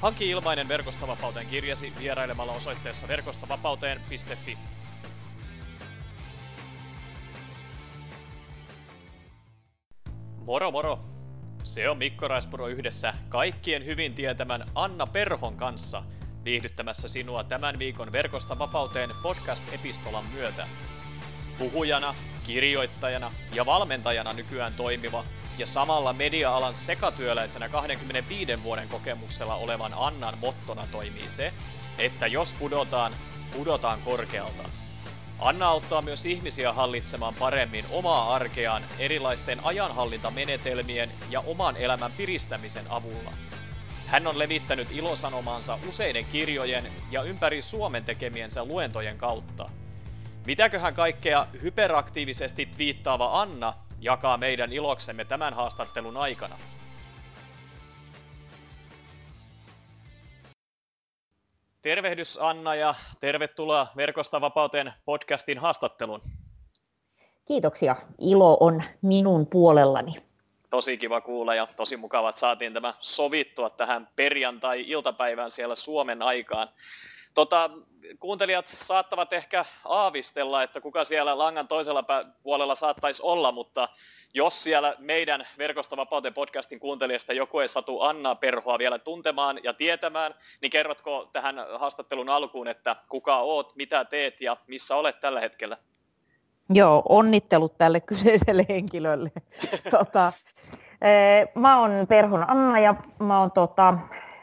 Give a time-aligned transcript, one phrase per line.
[0.00, 4.58] Hanki ilmainen Verkostavapauteen kirjasi vierailemalla osoitteessa verkostavapauteen.fi.
[10.36, 10.98] Moro moro!
[11.62, 16.02] Se on Mikko Raispuro yhdessä kaikkien hyvin tietämän Anna Perhon kanssa
[16.44, 20.68] viihdyttämässä sinua tämän viikon Verkosta vapauteen podcast-epistolan myötä.
[21.58, 22.14] Puhujana,
[22.46, 25.24] kirjoittajana ja valmentajana nykyään toimiva
[25.58, 31.52] ja samalla media-alan sekatyöläisenä 25 vuoden kokemuksella olevan Annan mottona toimii se,
[31.98, 33.12] että jos pudotaan,
[33.56, 34.68] pudotaan korkealta.
[35.38, 43.32] Anna auttaa myös ihmisiä hallitsemaan paremmin omaa arkeaan erilaisten ajanhallintamenetelmien ja oman elämän piristämisen avulla.
[44.06, 49.70] Hän on levittänyt ilosanomansa useiden kirjojen ja ympäri Suomen tekemiensä luentojen kautta.
[50.46, 53.74] Mitäköhän kaikkea hyperaktiivisesti twiittaava Anna
[54.06, 56.56] jakaa meidän iloksemme tämän haastattelun aikana.
[61.82, 66.22] Tervehdys Anna ja tervetuloa Verkosta vapauteen podcastin haastatteluun.
[67.44, 67.96] Kiitoksia.
[68.18, 70.14] Ilo on minun puolellani.
[70.70, 76.68] Tosi kiva kuulla ja tosi mukava, että saatiin tämä sovittua tähän perjantai-iltapäivään siellä Suomen aikaan.
[77.36, 77.70] Tota,
[78.20, 82.04] kuuntelijat saattavat ehkä aavistella, että kuka siellä langan toisella
[82.42, 83.88] puolella saattaisi olla, mutta
[84.34, 89.72] jos siellä meidän Verkosta vapauteen podcastin kuuntelijasta joku ei satu Anna Perhoa vielä tuntemaan ja
[89.72, 95.40] tietämään, niin kerrotko tähän haastattelun alkuun, että kuka oot, mitä teet ja missä olet tällä
[95.40, 95.78] hetkellä?
[96.70, 99.30] Joo, onnittelut tälle kyseiselle henkilölle.
[99.98, 100.32] tota,
[101.02, 103.98] eh, mä oon Perhon Anna ja mä, oon, tota,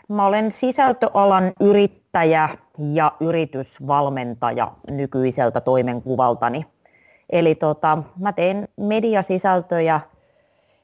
[0.10, 6.66] mä olen sisältöalan yrittäjä ja yritysvalmentaja nykyiseltä toimenkuvaltani.
[7.30, 10.00] Eli tota, mä teen mediasisältöjä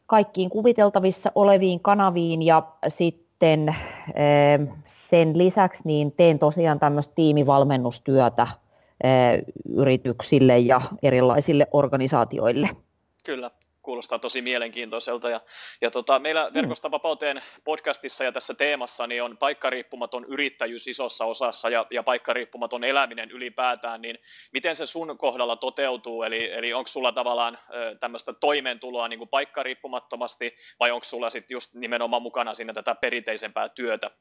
[0.05, 8.47] kaikkiin kuviteltavissa oleviin kanaviin ja sitten eh, sen lisäksi niin teen tosiaan tämmöistä tiimivalmennustyötä
[9.03, 12.69] eh, yrityksille ja erilaisille organisaatioille.
[13.25, 13.51] Kyllä
[13.89, 15.29] kuulostaa tosi mielenkiintoiselta.
[15.29, 15.41] Ja,
[15.81, 16.53] ja tota, meillä mm.
[16.53, 22.83] Verkosta vapauteen podcastissa ja tässä teemassa niin on paikkariippumaton yrittäjyys isossa osassa ja, ja paikkariippumaton
[22.83, 24.17] eläminen ylipäätään, niin
[24.53, 26.23] miten se sun kohdalla toteutuu?
[26.23, 27.57] Eli, eli onko sulla tavallaan
[27.99, 33.69] tämmöistä toimeentuloa niin kuin paikkariippumattomasti vai onko sulla sitten just nimenomaan mukana siinä tätä perinteisempää
[33.69, 34.11] työtä?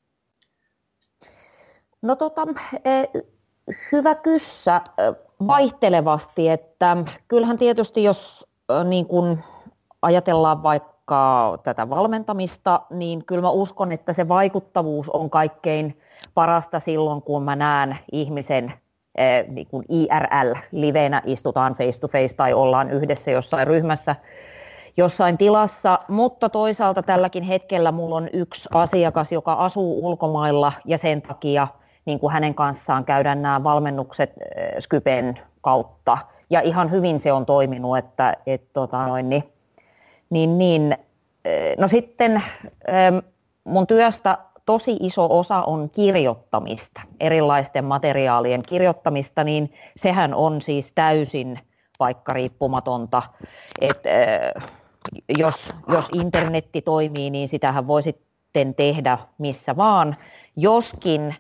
[2.02, 2.46] No tota,
[2.84, 3.20] e,
[3.92, 4.80] hyvä kyssä
[5.46, 6.96] vaihtelevasti, että
[7.28, 8.48] kyllähän tietysti jos
[8.84, 9.38] niin kun
[10.02, 16.00] ajatellaan vaikka tätä valmentamista, niin kyllä mä uskon, että se vaikuttavuus on kaikkein
[16.34, 18.72] parasta silloin, kun mä näen ihmisen
[19.48, 24.16] niin kuin IRL-livenä, istutaan face to face tai ollaan yhdessä jossain ryhmässä
[24.96, 31.22] jossain tilassa, mutta toisaalta tälläkin hetkellä mulla on yksi asiakas, joka asuu ulkomailla ja sen
[31.22, 31.68] takia
[32.04, 34.32] niin kuin hänen kanssaan käydään nämä valmennukset
[34.78, 36.18] Skypen kautta.
[36.50, 39.52] Ja ihan hyvin se on toiminut, että et, tota noin, niin,
[40.30, 40.96] niin, niin,
[41.78, 42.42] no sitten
[43.64, 51.60] mun työstä tosi iso osa on kirjoittamista, erilaisten materiaalien kirjoittamista, niin sehän on siis täysin
[52.00, 53.22] vaikka riippumatonta.
[53.80, 54.02] Et,
[55.38, 60.16] jos, jos internetti toimii, niin sitähän voi sitten tehdä missä vaan.
[60.56, 61.34] Joskin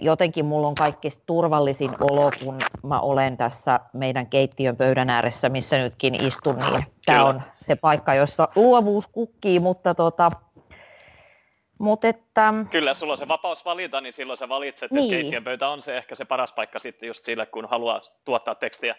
[0.00, 5.78] jotenkin mulla on kaikista turvallisin olo, kun mä olen tässä meidän keittiön pöydän ääressä, missä
[5.78, 10.30] nytkin istun, niin tämä on se paikka, jossa luovuus kukkii, mutta tota,
[11.80, 12.54] Mut että...
[12.70, 15.04] Kyllä, sulla on se vapaus valita, niin silloin sä valitset, niin.
[15.04, 18.54] että keittiön pöytä on se ehkä se paras paikka sitten just sille, kun haluaa tuottaa
[18.54, 18.94] tekstiä.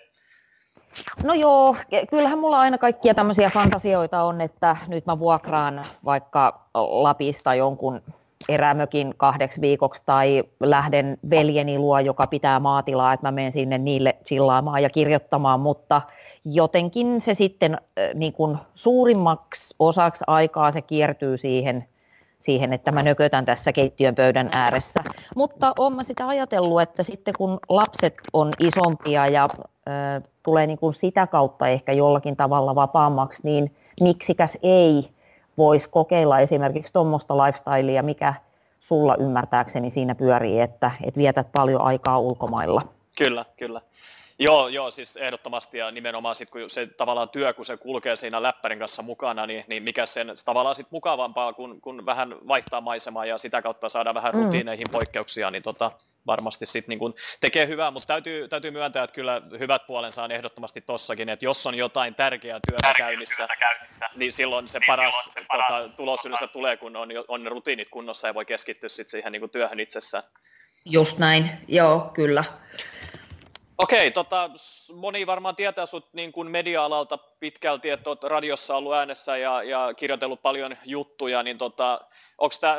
[1.24, 1.75] No joo,
[2.10, 8.02] kyllähän mulla aina kaikkia tämmöisiä fantasioita on, että nyt mä vuokraan vaikka Lapista jonkun
[8.53, 14.18] erämökin kahdeksi viikoksi tai lähden veljeni luo, joka pitää maatilaa, että mä menen sinne niille
[14.25, 16.01] chillaamaan ja kirjoittamaan, mutta
[16.45, 17.77] jotenkin se sitten
[18.13, 21.86] niin kuin suurimmaksi osaksi aikaa se kiertyy siihen,
[22.39, 25.03] siihen, että mä nökötän tässä keittiön pöydän ääressä.
[25.36, 30.80] Mutta olen mä sitä ajatellut, että sitten kun lapset on isompia ja äh, tulee niin
[30.80, 35.09] kuin sitä kautta ehkä jollakin tavalla vapaammaksi, niin miksikäs ei
[35.57, 38.33] voisi kokeilla esimerkiksi tuommoista lifestylea, mikä
[38.80, 42.81] sulla ymmärtääkseni siinä pyörii, että, että vietät paljon aikaa ulkomailla.
[43.18, 43.81] Kyllä, kyllä.
[44.39, 48.44] Joo, joo, siis ehdottomasti ja nimenomaan sit, kun se tavallaan työ, kun se kulkee siinä
[48.44, 53.25] läppärin kanssa mukana, niin, niin mikä sen tavallaan sit mukavampaa, kun, kun vähän vaihtaa maisemaa
[53.25, 54.44] ja sitä kautta saada vähän mm.
[54.44, 55.92] rutiineihin poikkeuksia, niin tota,
[56.28, 60.32] varmasti sit niin kun tekee hyvää, mutta täytyy, täytyy myöntää, että kyllä hyvät puolensa on
[60.32, 64.80] ehdottomasti tossakin, että jos on jotain tärkeää työtä Tärkeä käynnissä, työtä käynnissä, niin silloin se
[64.80, 68.34] niin paras, silloin se paras tota, tulos yleensä tulee, kun on, on rutiinit kunnossa ja
[68.34, 70.24] voi keskittyä sit siihen niin työhön itsessään.
[70.86, 72.44] Just näin, joo, kyllä.
[73.81, 74.50] Okei, tota,
[74.94, 79.94] moni varmaan tietää sinut niin kuin media-alalta pitkälti, että olet radiossa ollut äänessä ja, ja
[79.94, 82.01] kirjoitellut paljon juttuja, niin tota,
[82.38, 82.78] onko tämä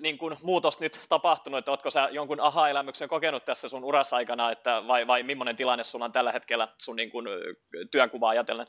[0.00, 4.50] niin kuin muutos nyt tapahtunut, että oletko sä jonkun aha-elämyksen kokenut tässä sun urassa aikana,
[4.50, 7.26] että vai, vai millainen tilanne sulla on tällä hetkellä sun niin kuin,
[7.90, 8.66] työnkuvaa ajatellen?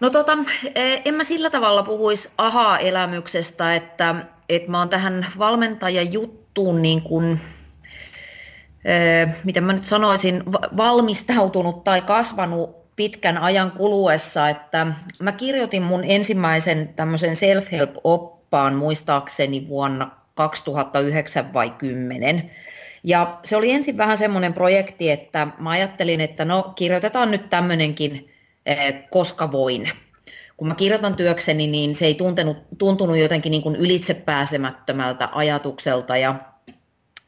[0.00, 0.38] No tota,
[0.74, 4.14] e, en mä sillä tavalla puhuisi aha-elämyksestä, että,
[4.48, 7.40] että mä oon tähän valmentajan juttuun niin kuin
[9.44, 10.42] miten mä nyt sanoisin,
[10.76, 14.86] valmistautunut tai kasvanut pitkän ajan kuluessa, että
[15.22, 22.50] mä kirjoitin mun ensimmäisen tämmöisen self-help-oppaan muistaakseni vuonna 2009 vai 10.
[23.04, 28.30] Ja se oli ensin vähän semmoinen projekti, että mä ajattelin, että no kirjoitetaan nyt tämmöinenkin,
[29.10, 29.90] koska voin.
[30.56, 36.34] Kun mä kirjoitan työkseni, niin se ei tuntenut, tuntunut jotenkin niin kuin ylitsepääsemättömältä ajatukselta ja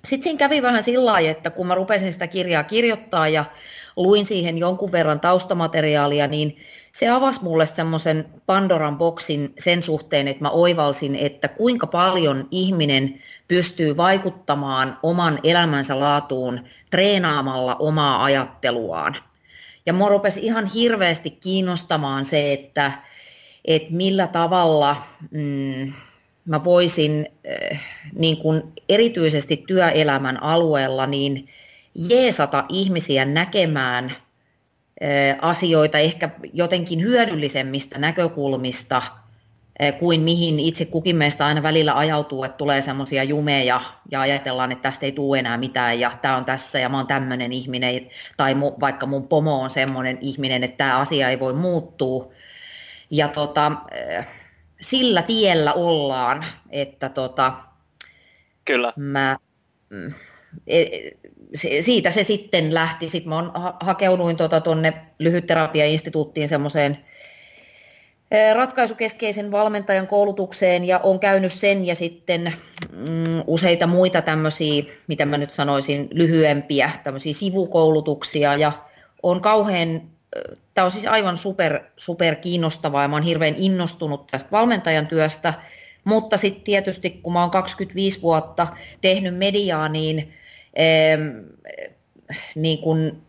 [0.05, 3.45] sitten siinä kävi vähän sillä lailla, että kun mä rupesin sitä kirjaa kirjoittaa ja
[3.97, 6.57] luin siihen jonkun verran taustamateriaalia, niin
[6.93, 13.23] se avasi mulle semmoisen Pandoran boksin sen suhteen, että mä oivalsin, että kuinka paljon ihminen
[13.49, 16.61] pystyy vaikuttamaan oman elämänsä laatuun
[16.91, 19.17] treenaamalla omaa ajatteluaan.
[19.87, 22.93] Ja mua rupesi ihan hirveästi kiinnostamaan se, että,
[23.65, 24.97] että millä tavalla...
[25.31, 25.93] Mm,
[26.49, 27.27] mä voisin
[27.73, 27.81] äh,
[28.15, 31.49] niin kuin erityisesti työelämän alueella niin
[31.95, 41.47] jeesata ihmisiä näkemään äh, asioita ehkä jotenkin hyödyllisemmistä näkökulmista äh, kuin mihin itse kukin meistä
[41.47, 46.01] aina välillä ajautuu, että tulee semmoisia jumeja ja ajatellaan, että tästä ei tule enää mitään
[46.01, 48.07] ja tämä on tässä ja mä oon tämmöinen ihminen
[48.37, 52.33] tai mu, vaikka mun pomo on semmoinen ihminen, että tämä asia ei voi muuttua.
[53.11, 53.73] Ja tota,
[54.81, 57.53] sillä tiellä ollaan, että tota,
[58.65, 58.93] Kyllä.
[58.97, 59.37] Mä,
[59.91, 60.13] mm,
[60.67, 60.85] e,
[61.81, 63.09] siitä se sitten lähti.
[63.09, 63.51] Sitten mä
[63.81, 66.99] hakeuduin tuonne tota, lyhytterapiainstituuttiin semmoiseen
[68.31, 72.53] e, ratkaisukeskeisen valmentajan koulutukseen ja on käynyt sen ja sitten
[72.93, 78.73] mm, useita muita tämmöisiä, mitä mä nyt sanoisin, lyhyempiä tämmöisiä sivukoulutuksia ja
[79.23, 80.03] on kauhean
[80.81, 85.55] tämä on siis aivan super, super kiinnostavaa ja mä oon hirveän innostunut tästä valmentajan työstä,
[86.05, 88.67] mutta sitten tietysti kun mä oon 25 vuotta
[89.01, 90.35] tehnyt mediaa, niin,
[90.81, 91.29] ähm,
[92.55, 93.23] niin kun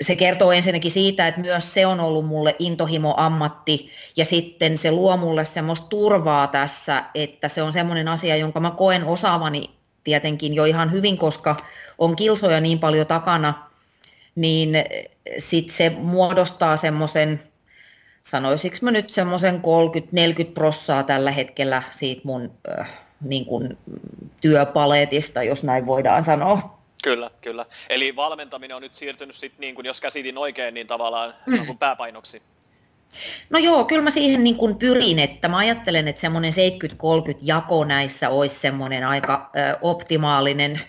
[0.00, 3.90] se kertoo ensinnäkin siitä, että myös se on ollut mulle intohimo ammatti.
[4.16, 8.70] Ja sitten se luo mulle semmoista turvaa tässä, että se on semmoinen asia, jonka mä
[8.70, 9.70] koen osaavani
[10.04, 11.56] tietenkin jo ihan hyvin, koska
[11.98, 13.73] on kilsoja niin paljon takana,
[14.34, 14.70] niin
[15.38, 17.40] sitten se muodostaa semmoisen,
[18.22, 19.62] sanoisiko mä nyt semmoisen
[20.46, 22.90] 30-40 prossaa tällä hetkellä siitä mun äh,
[23.20, 23.78] niin kuin
[24.40, 26.78] työpaletista, jos näin voidaan sanoa.
[27.04, 27.66] Kyllä, kyllä.
[27.88, 31.78] Eli valmentaminen on nyt siirtynyt sitten, niin jos käsitin oikein, niin tavallaan mm.
[31.78, 32.42] pääpainoksi.
[33.50, 36.56] No joo, kyllä mä siihen niin kuin pyrin, että mä ajattelen, että semmoinen 70-30
[37.42, 40.80] jako näissä olisi semmoinen aika ö, optimaalinen.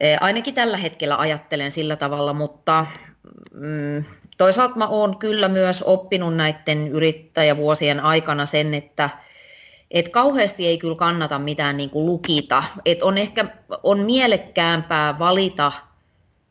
[0.00, 2.86] E, ainakin tällä hetkellä ajattelen sillä tavalla, mutta
[3.54, 4.04] mm,
[4.38, 9.10] toisaalta mä oon kyllä myös oppinut näiden yrittäjävuosien aikana sen, että
[9.90, 12.64] et kauheasti ei kyllä kannata mitään niin kuin lukita.
[12.84, 13.44] Et on ehkä
[13.82, 15.72] on mielekkäämpää valita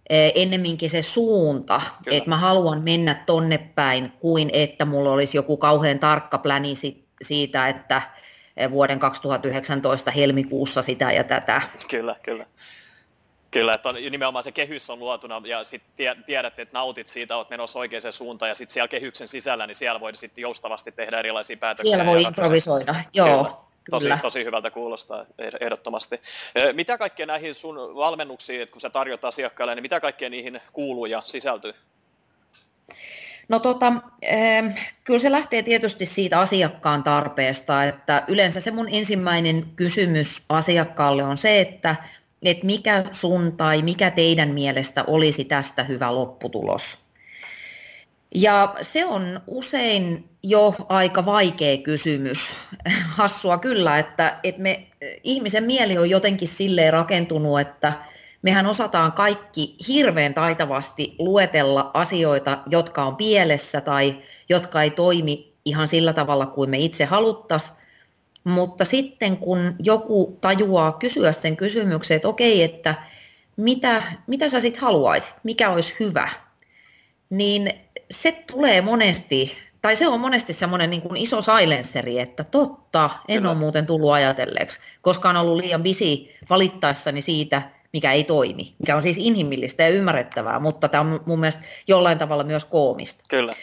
[0.10, 5.58] eh, ennemminkin se suunta, että mä haluan mennä tonne päin, kuin että mulla olisi joku
[5.58, 6.74] kauhean tarkka pläni
[7.22, 8.02] siitä, että
[8.58, 11.62] eh, vuoden 2019 helmikuussa sitä ja tätä.
[11.90, 12.46] Kyllä, kyllä.
[13.52, 17.50] Kyllä, että on, nimenomaan se kehys on luotuna ja sitten tiedät, että nautit siitä, olet
[17.50, 21.58] menossa oikeaan suuntaan ja sitten siellä kehyksen sisällä, niin siellä voi sitten joustavasti tehdä erilaisia
[21.58, 21.90] päätöksiä.
[21.90, 23.44] Siellä voi improvisoida, joo.
[23.44, 23.68] Kyllä.
[23.90, 25.26] Tosi, tosi hyvältä kuulostaa
[25.62, 26.22] ehdottomasti.
[26.74, 31.22] Mitä kaikkea näihin sun valmennuksiin, kun sä tarjot asiakkaille, niin mitä kaikkea niihin kuuluu ja
[31.26, 31.74] sisältyy?
[33.50, 33.94] No tota,
[35.04, 41.38] kyllä se lähtee tietysti siitä asiakkaan tarpeesta, että yleensä se mun ensimmäinen kysymys asiakkaalle on
[41.38, 41.96] se, että
[42.44, 46.98] että mikä sun tai mikä teidän mielestä olisi tästä hyvä lopputulos.
[48.36, 52.50] Ja se on usein jo aika vaikea kysymys.
[53.18, 54.88] Hassua kyllä, että, että me,
[55.24, 57.94] ihmisen mieli on jotenkin silleen rakentunut, että
[58.42, 64.18] mehän osataan kaikki hirveän taitavasti luetella asioita, jotka on pielessä tai
[64.50, 67.77] jotka ei toimi ihan sillä tavalla kuin me itse haluttaisiin.
[68.48, 72.96] Mutta sitten kun joku tajuaa kysyä sen kysymyksen, että okei, että
[73.58, 76.30] mitä, mitä sä sitten haluaisit, mikä olisi hyvä,
[77.30, 77.72] niin
[78.12, 83.38] se tulee monesti, tai se on monesti semmoinen niin kuin iso silenceri, että totta, en
[83.38, 83.50] Kyllä.
[83.50, 87.62] ole muuten tullut ajatelleeksi, koska on ollut liian bisi valittaessani siitä,
[87.94, 92.18] mikä ei toimi, mikä on siis inhimillistä ja ymmärrettävää, mutta tämä on mun mielestä jollain
[92.18, 93.24] tavalla myös koomista.
[93.28, 93.54] Kyllä.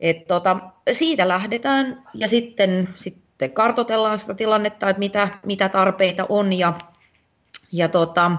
[0.00, 0.56] Et tota,
[0.92, 2.88] siitä lähdetään ja sitten,
[3.40, 6.74] sitten kartoitellaan sitä tilannetta, että mitä, mitä tarpeita on ja,
[7.72, 8.32] ja tota,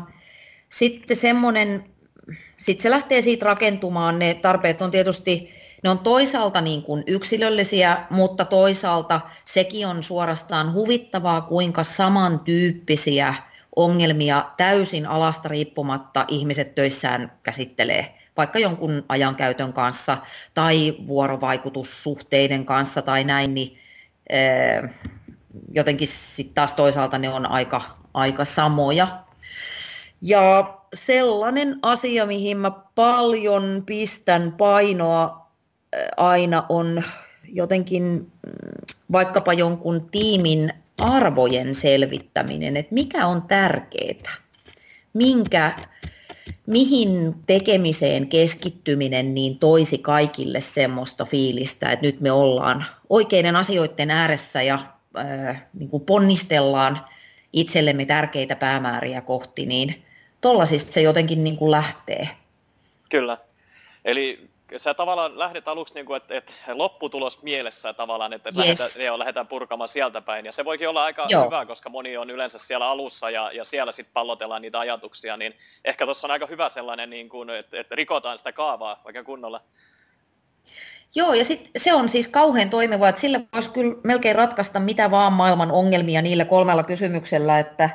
[0.69, 1.85] sitten semmoinen,
[2.57, 5.49] sitten se lähtee siitä rakentumaan, ne tarpeet on tietysti,
[5.83, 13.33] ne on toisaalta niin kuin yksilöllisiä, mutta toisaalta sekin on suorastaan huvittavaa, kuinka samantyyppisiä
[13.75, 20.17] ongelmia täysin alasta riippumatta ihmiset töissään käsittelee vaikka jonkun ajankäytön kanssa
[20.53, 23.77] tai vuorovaikutussuhteiden kanssa tai näin, niin
[25.73, 27.81] jotenkin sitten taas toisaalta ne on aika,
[28.13, 29.07] aika samoja.
[30.21, 35.47] Ja sellainen asia, mihin mä paljon pistän painoa
[36.17, 37.03] aina on
[37.47, 44.35] jotenkin mm, vaikkapa jonkun tiimin arvojen selvittäminen, että mikä on tärkeää,
[45.13, 45.75] minkä,
[46.67, 54.61] mihin tekemiseen keskittyminen niin toisi kaikille semmoista fiilistä, että nyt me ollaan oikeiden asioiden ääressä
[54.61, 54.79] ja
[55.17, 57.07] äh, niin kuin ponnistellaan
[57.53, 60.05] itsellemme tärkeitä päämääriä kohti, niin
[60.41, 62.29] tollasista se jotenkin niin kuin lähtee.
[63.09, 63.37] Kyllä.
[64.05, 68.57] Eli sä tavallaan lähdet aluksi, niin kuin, että, että lopputulos mielessä tavallaan, että yes.
[68.57, 70.45] lähdetään, joo, lähdetään purkamaan sieltä päin.
[70.45, 71.45] Ja se voikin olla aika joo.
[71.45, 75.53] hyvä, koska moni on yleensä siellä alussa ja, ja siellä sitten pallotellaan niitä ajatuksia, niin
[75.85, 79.61] ehkä tuossa on aika hyvä sellainen, niin kuin, että, että rikotaan sitä kaavaa vaikka kunnolla.
[81.15, 85.11] Joo, ja sit se on siis kauhean toimiva, että sillä voisi kyllä melkein ratkaista mitä
[85.11, 87.89] vaan maailman ongelmia niillä kolmella kysymyksellä, että,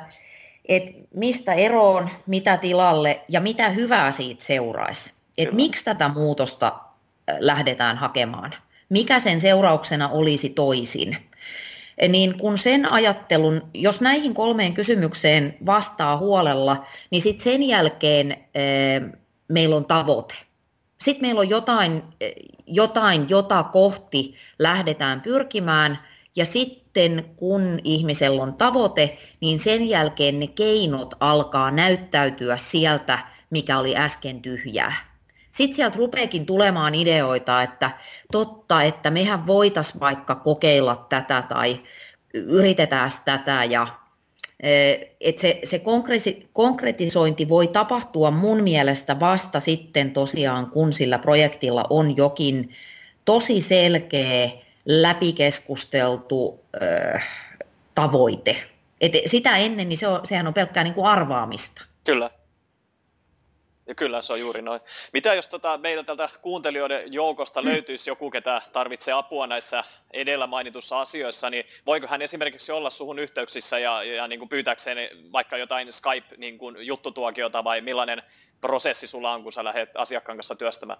[0.65, 6.79] että mistä eroon, mitä tilalle ja mitä hyvää siitä seuraisi että miksi tätä muutosta
[7.39, 8.53] lähdetään hakemaan,
[8.89, 11.17] mikä sen seurauksena olisi toisin.
[12.09, 18.37] Niin kun sen ajattelun, jos näihin kolmeen kysymykseen vastaa huolella, niin sitten sen jälkeen
[19.47, 20.35] meillä on tavoite.
[21.01, 22.03] Sitten meillä on jotain,
[22.67, 25.99] jotain, jota kohti lähdetään pyrkimään,
[26.35, 33.79] ja sitten kun ihmisellä on tavoite, niin sen jälkeen ne keinot alkaa näyttäytyä sieltä, mikä
[33.79, 34.93] oli äsken tyhjää.
[35.51, 37.91] Sitten sieltä rupeekin tulemaan ideoita, että
[38.31, 41.79] totta, että mehän voitaisiin vaikka kokeilla tätä tai
[42.33, 43.87] yritetään tätä ja
[45.21, 45.81] että se, se
[46.53, 52.73] konkretisointi voi tapahtua mun mielestä vasta sitten tosiaan, kun sillä projektilla on jokin
[53.25, 54.49] tosi selkeä,
[54.85, 57.19] läpikeskusteltu ö,
[57.95, 58.55] tavoite.
[59.01, 61.81] Et sitä ennen, niin se on, sehän on pelkkää niin kuin arvaamista.
[62.03, 62.29] Kyllä.
[63.87, 64.81] Ja kyllä se on juuri noin.
[65.13, 71.01] Mitä jos tota, meidän tältä kuuntelijoiden joukosta löytyisi joku, ketä tarvitsee apua näissä edellä mainitussa
[71.01, 74.97] asioissa, niin voiko hän esimerkiksi olla suhun yhteyksissä ja, ja niin kuin pyytääkseen
[75.31, 78.23] vaikka jotain Skype-juttutuokiota niin vai millainen
[78.61, 80.99] prosessi sulla on, kun sä lähdet asiakkaan kanssa työstämään?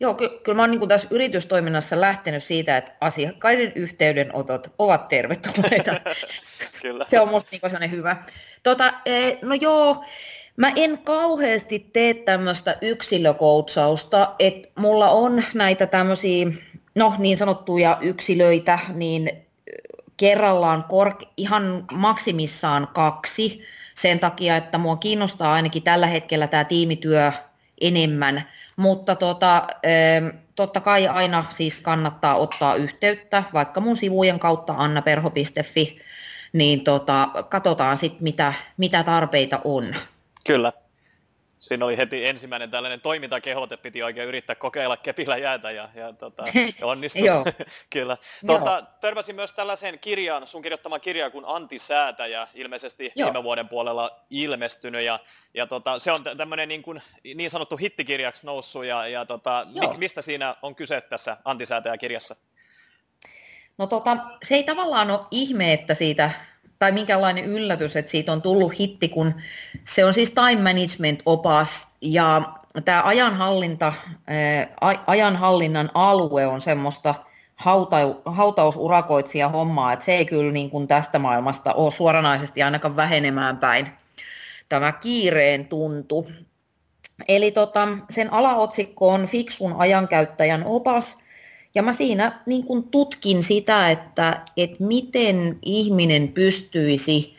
[0.00, 6.00] Joo, ky- kyllä mä oon niin tässä yritystoiminnassa lähtenyt siitä, että asiakkaiden yhteydenotot ovat tervetulleita.
[6.82, 7.04] kyllä.
[7.08, 7.50] Se on musta
[7.80, 8.16] niin hyvä.
[8.62, 10.04] Tota, e, no joo,
[10.58, 16.46] Mä en kauheasti tee tämmöistä yksilökoutsausta, että mulla on näitä tämmöisiä,
[16.94, 19.30] no niin sanottuja yksilöitä, niin
[20.16, 23.62] kerrallaan kor- ihan maksimissaan kaksi
[23.94, 27.32] sen takia, että mua kiinnostaa ainakin tällä hetkellä tämä tiimityö
[27.80, 29.66] enemmän, mutta tota,
[30.54, 35.98] totta kai aina siis kannattaa ottaa yhteyttä, vaikka mun sivujen kautta annaperho.fi,
[36.52, 39.94] niin tota, katsotaan sitten mitä, mitä tarpeita on.
[40.46, 40.72] Kyllä.
[41.58, 46.44] Siinä oli heti ensimmäinen tällainen toimintakehote, piti oikein yrittää kokeilla kepillä jäätä ja, ja tota,
[46.82, 47.28] onnistui.
[47.90, 48.16] Kyllä.
[48.46, 53.26] Tuota, törmäsin myös tällaiseen kirjaan, sun kirjoittama kirja kuin Antisäätäjä, ilmeisesti Joo.
[53.26, 55.18] viime vuoden puolella ilmestynyt ja,
[55.54, 57.02] ja tota, se on tämmöinen niin, kuin,
[57.34, 59.66] niin sanottu hittikirjaksi noussut ja, ja tota,
[59.96, 62.36] mistä siinä on kyse tässä Antisäätäjä-kirjassa?
[63.78, 66.30] No tota, se ei tavallaan ole ihme, että siitä
[66.78, 69.34] tai minkälainen yllätys, että siitä on tullut hitti, kun
[69.84, 72.42] se on siis time management opas ja
[72.84, 73.92] tämä ajanhallinta,
[75.06, 77.14] ajanhallinnan alue on semmoista
[77.54, 83.56] hauta, hautausurakoitsija hommaa, että se ei kyllä niin kuin tästä maailmasta ole suoranaisesti ainakaan vähenemään
[83.56, 83.88] päin
[84.68, 86.26] tämä kiireen tuntu.
[87.28, 91.18] Eli tota, sen alaotsikko on Fiksun ajankäyttäjän opas,
[91.74, 97.36] ja mä siinä niin kuin tutkin sitä, että, että miten ihminen pystyisi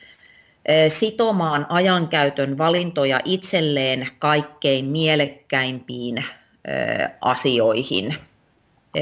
[0.87, 6.23] sitomaan ajankäytön valintoja itselleen kaikkein mielekkäimpiin
[7.21, 8.15] asioihin.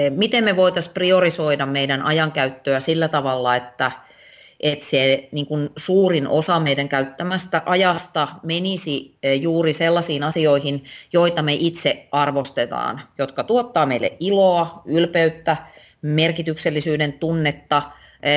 [0.10, 3.92] Miten me voitaisiin priorisoida meidän ajankäyttöä sillä tavalla, että,
[4.60, 10.84] että se niin kuin suurin osa meidän käyttämästä ajasta menisi juuri sellaisiin asioihin,
[11.14, 15.58] joita me itse arvostetaan, jotka tuottaa meille iloa, ylpeyttä,
[16.02, 17.82] merkityksellisyyden tunnetta–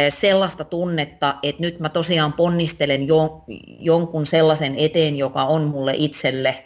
[0.09, 3.45] sellaista tunnetta, että nyt mä tosiaan ponnistelen jo,
[3.79, 6.65] jonkun sellaisen eteen, joka on mulle itselle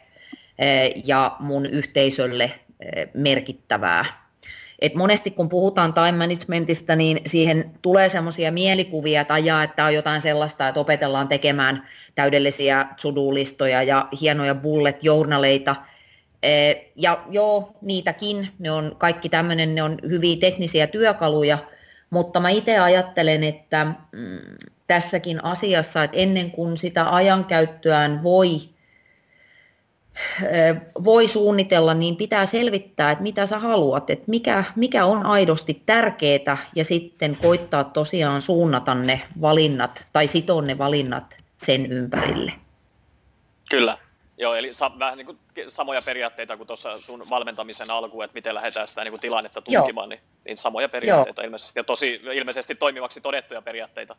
[1.05, 2.53] ja mun yhteisölle
[3.15, 4.24] merkittävää.
[4.85, 9.95] Et monesti kun puhutaan time managementista, niin siihen tulee semmoisia mielikuvia, että ajaa, että on
[9.95, 15.77] jotain sellaista, että opetellaan tekemään täydellisiä to-do-listoja ja hienoja bullet journaleita.
[16.97, 21.59] Ja joo, niitäkin, ne on kaikki tämmöinen, ne on hyviä teknisiä työkaluja–
[22.15, 24.39] mutta mä itse ajattelen, että mm,
[24.87, 28.49] tässäkin asiassa, että ennen kuin sitä ajankäyttöään voi,
[31.05, 36.57] voi suunnitella, niin pitää selvittää, että mitä sä haluat, että mikä, mikä on aidosti tärkeää
[36.77, 42.53] ja sitten koittaa tosiaan suunnata ne valinnat tai sitoa ne valinnat sen ympärille.
[43.71, 43.99] Kyllä.
[44.39, 48.55] Joo, eli sa- vähän niin kuin samoja periaatteita kuin tuossa sun valmentamisen alku, että miten
[48.55, 51.47] lähdetään sitä niin kuin tilannetta tutkimaan, niin, niin samoja periaatteita Joo.
[51.47, 54.17] ilmeisesti, ja tosi ilmeisesti toimivaksi todettuja periaatteita.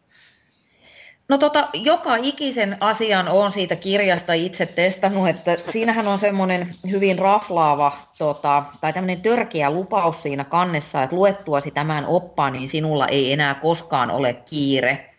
[1.30, 7.20] No tota, joka ikisen asian on siitä kirjasta itse testannut, että siinähän on semmoinen hyvin
[7.20, 13.34] raflaava tota, tai tämmöinen törkeä lupaus siinä kannessa, että luettuasi tämän oppaan, niin sinulla ei
[13.34, 15.10] enää koskaan ole kiire.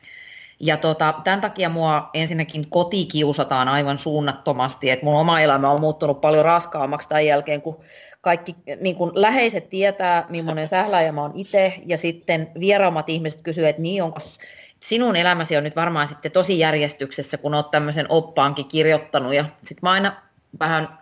[0.61, 6.21] Ja tota, tämän takia mua ensinnäkin kotikiusataan aivan suunnattomasti, että mun oma elämä on muuttunut
[6.21, 7.81] paljon raskaammaksi tämän jälkeen, kun
[8.21, 13.69] kaikki niin kun läheiset tietää, millainen sähläjä mä oon itse, ja sitten vieraammat ihmiset kysyvät,
[13.69, 14.19] että niin onko
[14.81, 19.79] sinun elämäsi on nyt varmaan sitten tosi järjestyksessä, kun oot tämmöisen oppaankin kirjoittanut, ja sitten
[19.83, 20.17] mä aina
[20.61, 20.99] vähän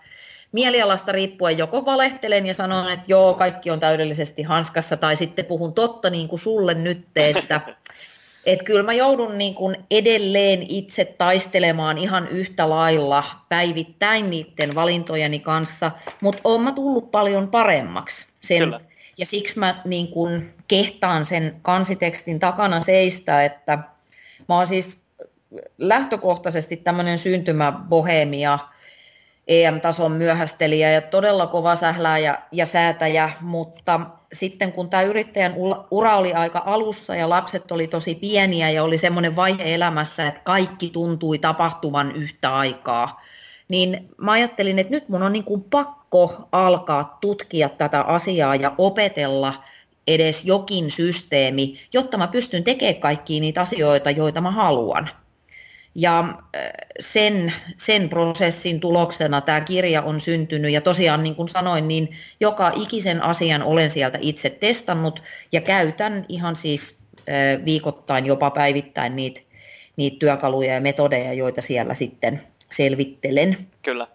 [0.52, 5.74] mielialasta riippuen joko valehtelen ja sanon, että joo, kaikki on täydellisesti hanskassa, tai sitten puhun
[5.74, 7.60] totta niin kuin sulle nyt, että
[8.46, 15.40] että kyllä mä joudun niin kuin edelleen itse taistelemaan ihan yhtä lailla päivittäin niiden valintojeni
[15.40, 18.26] kanssa, mutta oon mä tullut paljon paremmaksi.
[18.40, 18.80] Sen, kyllä.
[19.18, 23.78] Ja siksi mä niin kuin kehtaan sen kansitekstin takana seistä, että
[24.48, 25.04] mä oon siis
[25.78, 28.58] lähtökohtaisesti tämmöinen syntymäbohemia,
[29.48, 34.00] EM-tason myöhästelijä ja todella kova sählääjä ja säätäjä, mutta
[34.32, 35.54] sitten kun tämä yrittäjän
[35.90, 40.40] ura oli aika alussa ja lapset oli tosi pieniä ja oli semmoinen vaihe elämässä, että
[40.44, 43.22] kaikki tuntui tapahtuvan yhtä aikaa,
[43.68, 46.03] niin mä ajattelin, että nyt mun on niin kuin pakko
[46.52, 49.54] alkaa tutkia tätä asiaa ja opetella
[50.06, 55.10] edes jokin systeemi, jotta mä pystyn tekemään kaikkia niitä asioita, joita mä haluan.
[55.94, 56.62] Ja äh,
[57.00, 62.72] sen, sen prosessin tuloksena tämä kirja on syntynyt ja tosiaan niin kuin sanoin, niin joka
[62.74, 65.22] ikisen asian olen sieltä itse testannut
[65.52, 69.40] ja käytän ihan siis äh, viikoittain, jopa päivittäin niitä,
[69.96, 73.56] niitä työkaluja ja metodeja, joita siellä sitten selvittelen.
[73.82, 74.06] Kyllä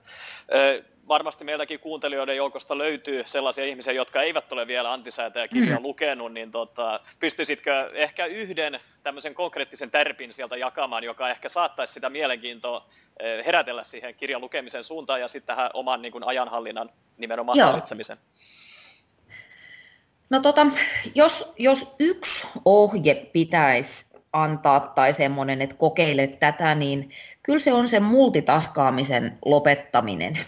[1.09, 5.83] varmasti meiltäkin kuuntelijoiden joukosta löytyy sellaisia ihmisiä, jotka eivät ole vielä antisäätäjäkirjaa mm.
[5.83, 12.09] lukenut, niin tota, pystyisitkö ehkä yhden tämmöisen konkreettisen tärpin sieltä jakamaan, joka ehkä saattaisi sitä
[12.09, 12.85] mielenkiintoa
[13.19, 17.67] eh, herätellä siihen kirjan lukemisen suuntaan ja sitten tähän oman niin kuin, ajanhallinnan nimenomaan Joo.
[17.67, 18.17] hallitsemisen?
[20.29, 20.65] No tota,
[21.15, 27.11] jos, jos yksi ohje pitäisi antaa tai semmoinen, että kokeile tätä, niin
[27.43, 30.39] kyllä se on sen multitaskaamisen lopettaminen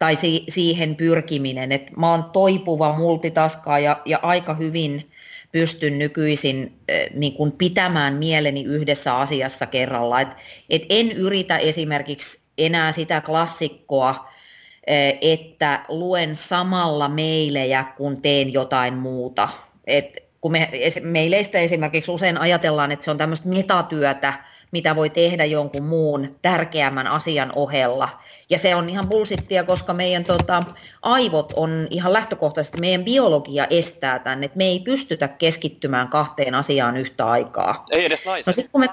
[0.00, 1.72] tai si- siihen pyrkiminen.
[1.72, 5.10] että mä oon toipuva multitaskaa ja, aika hyvin
[5.52, 10.20] pystyn nykyisin äh, niin kuin pitämään mieleni yhdessä asiassa kerralla.
[10.20, 10.28] Et,
[10.70, 18.94] et en yritä esimerkiksi enää sitä klassikkoa, äh, että luen samalla meilejä, kun teen jotain
[18.94, 19.48] muuta.
[19.86, 20.70] Et kun me,
[21.02, 24.32] meileistä esimerkiksi usein ajatellaan, että se on tämmöistä metatyötä,
[24.72, 28.08] mitä voi tehdä jonkun muun tärkeämmän asian ohella.
[28.50, 30.62] Ja se on ihan bullshittia, koska meidän tota,
[31.02, 36.96] aivot on ihan lähtökohtaisesti, meidän biologia estää tänne, että me ei pystytä keskittymään kahteen asiaan
[36.96, 37.84] yhtä aikaa.
[37.90, 38.46] Ei edes naiset.
[38.46, 38.88] No sit, kun me,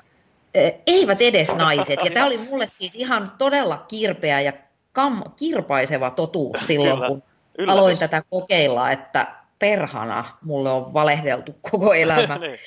[0.88, 2.00] eivät edes naiset.
[2.06, 4.54] Ja tämä oli mulle siis ihan todella kirpeä ja
[4.92, 7.08] kam, kirpaiseva totuus silloin, Kyllä.
[7.08, 7.24] kun
[7.58, 7.80] Yllätys.
[7.80, 9.28] aloin tätä kokeilla, että
[9.60, 12.38] perhana mulle on valehdeltu koko elämä.
[12.42, 12.60] niin.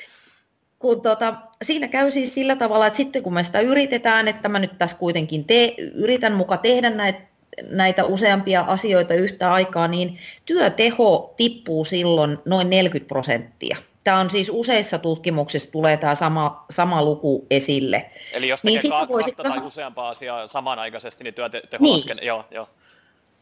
[0.79, 4.59] kun tota, siinä käy siis sillä tavalla, että sitten kun me sitä yritetään, että mä
[4.59, 7.31] nyt tässä kuitenkin te, yritän muka tehdä näitä
[7.71, 13.77] näitä useampia asioita yhtä aikaa, niin työteho tippuu silloin noin 40 prosenttia.
[14.05, 18.11] Tämä on siis useissa tutkimuksissa tulee tämä sama, sama luku esille.
[18.33, 19.33] Eli jos tekee niin kahta voisi...
[19.33, 21.95] tai useampaa asiaa samanaikaisesti, niin työteho niin.
[21.95, 22.27] laskee.
[22.27, 22.69] Joo, joo.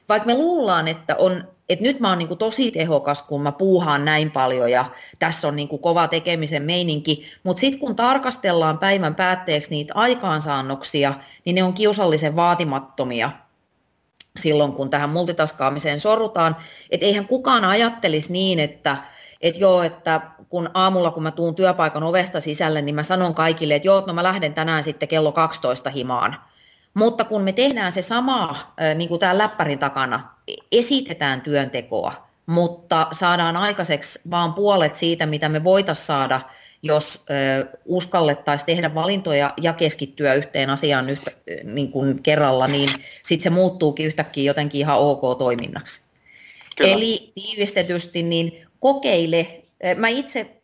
[0.09, 4.05] Vaikka me luullaan, että, on, että nyt mä oon niin tosi tehokas, kun mä puuhaan
[4.05, 4.85] näin paljon ja
[5.19, 11.55] tässä on niin kova tekemisen meininki, mutta sitten kun tarkastellaan päivän päätteeksi niitä aikaansaannoksia, niin
[11.55, 13.31] ne on kiusallisen vaatimattomia
[14.39, 16.57] silloin, kun tähän multitaskaamiseen sorrutaan.
[16.91, 18.97] Että eihän kukaan ajattelisi niin, että,
[19.41, 23.75] että joo, että kun aamulla, kun mä tuun työpaikan ovesta sisälle, niin mä sanon kaikille,
[23.75, 26.37] että joo, no mä lähden tänään sitten kello 12 himaan.
[26.99, 30.35] Mutta kun me tehdään se sama, niin kuin täällä läppärin takana,
[30.73, 36.41] esitetään työntekoa, mutta saadaan aikaiseksi vaan puolet siitä, mitä me voitaisiin saada,
[36.83, 37.27] jos
[37.85, 41.31] uskallettaisiin tehdä valintoja ja keskittyä yhteen asiaan yhtä,
[41.65, 42.89] niin kuin kerralla, niin
[43.23, 46.01] sitten se muuttuukin yhtäkkiä jotenkin ihan ok toiminnaksi.
[46.77, 46.93] Kyllä.
[46.93, 49.63] Eli tiivistetysti, niin kokeile.
[49.97, 50.58] Mä itse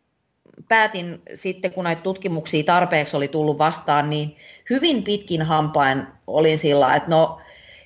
[0.68, 4.36] päätin sitten, kun näitä tutkimuksia tarpeeksi oli tullut vastaan, niin
[4.70, 7.38] hyvin pitkin hampain olin sillä, että no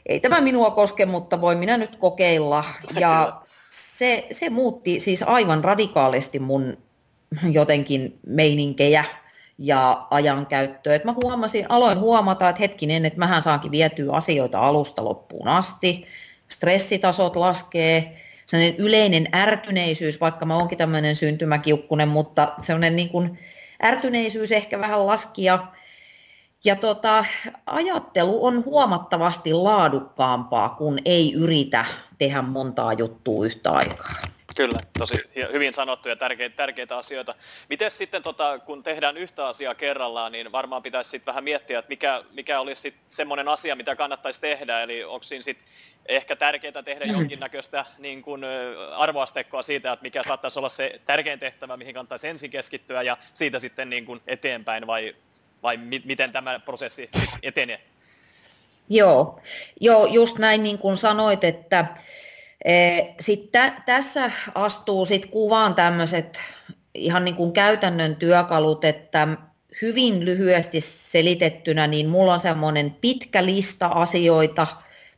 [0.06, 2.64] ei tämä minua koske, mutta voin minä nyt kokeilla.
[3.00, 6.76] Ja se, se muutti siis aivan radikaalisti mun
[7.50, 9.04] jotenkin meininkejä
[9.58, 10.94] ja ajankäyttöä.
[10.94, 16.06] Et mä huomasin, aloin huomata, että hetkinen, että mähän saankin vietyä asioita alusta loppuun asti.
[16.48, 23.38] Stressitasot laskee, sellainen yleinen ärtyneisyys, vaikka mä oonkin tämmöinen syntymäkiukkunen, mutta sellainen niin kuin
[23.84, 25.58] ärtyneisyys ehkä vähän laski ja,
[26.64, 27.24] ja tota,
[27.66, 31.84] ajattelu on huomattavasti laadukkaampaa, kun ei yritä
[32.18, 34.12] tehdä montaa juttua yhtä aikaa.
[34.58, 35.14] Kyllä, tosi
[35.52, 37.34] hyvin sanottu ja tärkeitä, tärkeitä asioita.
[37.68, 41.88] Miten sitten, tota, kun tehdään yhtä asiaa kerrallaan, niin varmaan pitäisi sitten vähän miettiä, että
[41.88, 44.82] mikä, mikä olisi sitten semmoinen asia, mitä kannattaisi tehdä.
[44.82, 45.68] Eli onko siinä sitten
[46.06, 47.12] ehkä tärkeää tehdä mm.
[47.12, 48.42] jonkinnäköistä niin kuin,
[48.96, 53.58] arvoasteikkoa siitä, että mikä saattaisi olla se tärkein tehtävä, mihin kannattaisi ensin keskittyä ja siitä
[53.58, 55.16] sitten niin kuin eteenpäin vai,
[55.62, 57.10] vai mi- miten tämä prosessi
[57.42, 57.80] etenee?
[58.88, 59.40] Joo,
[59.80, 61.86] Joo just näin niin kuin sanoit, että
[62.64, 66.40] e, sit tä, tässä astuu sit kuvaan tämmöiset
[66.94, 69.28] ihan niin kuin käytännön työkalut, että
[69.82, 74.66] hyvin lyhyesti selitettynä, niin mulla on semmoinen pitkä lista asioita,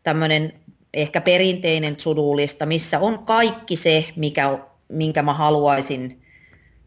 [0.02, 0.52] tämmöinen
[0.94, 6.22] ehkä perinteinen sudulista, missä on kaikki se, mikä, minkä mä haluaisin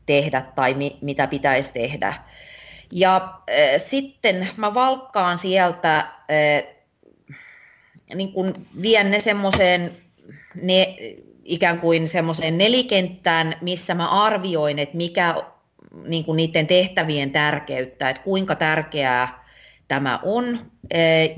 [0.05, 2.13] tehdä tai mi, mitä pitäisi tehdä.
[2.91, 6.63] Ja äh, sitten mä valkkaan sieltä, äh,
[8.15, 10.02] niin kun vien ne semmoiseen
[10.61, 10.95] ne,
[11.43, 15.35] ikään kuin semmoiseen nelikenttään, missä mä arvioin, että mikä
[16.07, 19.45] niin kuin niiden tehtävien tärkeyttä, että kuinka tärkeää
[19.87, 20.59] tämä on.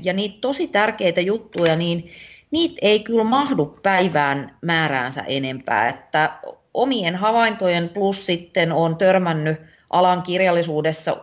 [0.02, 2.10] Ja niitä tosi tärkeitä juttuja, niin
[2.50, 6.38] niitä ei kyllä mahdu päivään määräänsä enempää, että
[6.74, 11.16] omien havaintojen plus sitten on törmännyt alan kirjallisuudessa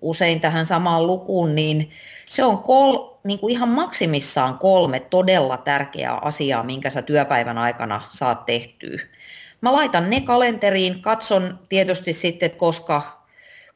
[0.00, 1.90] usein tähän samaan lukuun, niin
[2.28, 8.00] se on kol, niin kuin ihan maksimissaan kolme todella tärkeää asiaa, minkä sä työpäivän aikana
[8.10, 9.00] saat tehtyä.
[9.60, 13.24] Mä laitan ne kalenteriin, katson tietysti sitten, että koska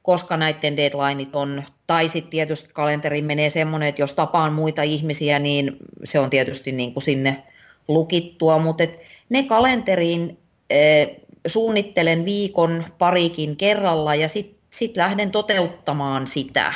[0.08, 5.38] koska näiden deadlineit on, tai sitten tietysti kalenteriin menee semmoinen, että jos tapaan muita ihmisiä,
[5.38, 7.42] niin se on tietysti niin kuin sinne
[7.88, 10.38] lukittua, mutta et ne kalenteriin
[10.70, 11.06] e,
[11.46, 16.72] suunnittelen viikon parikin kerralla ja sitten sit lähden toteuttamaan sitä.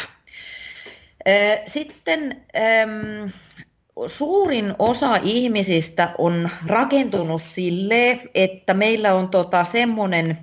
[1.66, 2.42] Sitten
[4.06, 10.38] suurin osa ihmisistä on rakentunut sille, että meillä on tota semmoinen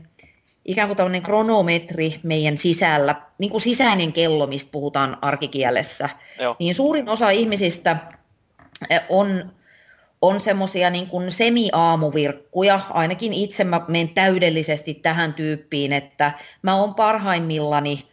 [0.65, 6.55] ikään kuin tämmöinen kronometri meidän sisällä, niin kuin sisäinen kello, mistä puhutaan arkikielessä, Joo.
[6.59, 7.97] niin suurin osa ihmisistä
[9.09, 9.51] on,
[10.21, 16.95] on semmoisia niin kuin semi-aamuvirkkuja, ainakin itse mä menen täydellisesti tähän tyyppiin, että mä oon
[16.95, 18.08] parhaimmillani,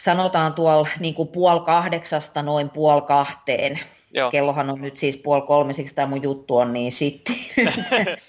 [0.00, 4.30] sanotaan tuolla niin kuin puoli kahdeksasta noin puoli kahteen, Joo.
[4.30, 7.36] Kellohan on nyt siis puoli kolme, siksi tämä mun juttu on niin sitten.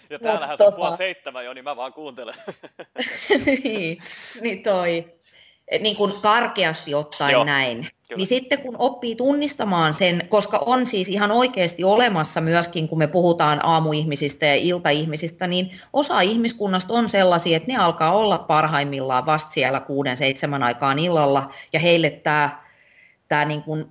[0.10, 2.36] ja täällähän se on puoli tota- seitsemän jo, niin mä vaan kuuntelen.
[3.46, 3.98] niin,
[4.42, 5.21] niin toi,
[5.80, 7.44] niin kuin karkeasti ottaen Joo.
[7.44, 7.78] näin.
[7.78, 8.18] Kyllä.
[8.18, 13.08] Niin sitten kun oppii tunnistamaan sen, koska on siis ihan oikeasti olemassa myöskin, kun me
[13.08, 19.52] puhutaan aamuihmisistä ja iltaihmisistä, niin osa ihmiskunnasta on sellaisia, että ne alkaa olla parhaimmillaan vasta
[19.52, 22.64] siellä kuuden, seitsemän aikaan illalla, ja heille tämä,
[23.28, 23.86] tämä niin kuin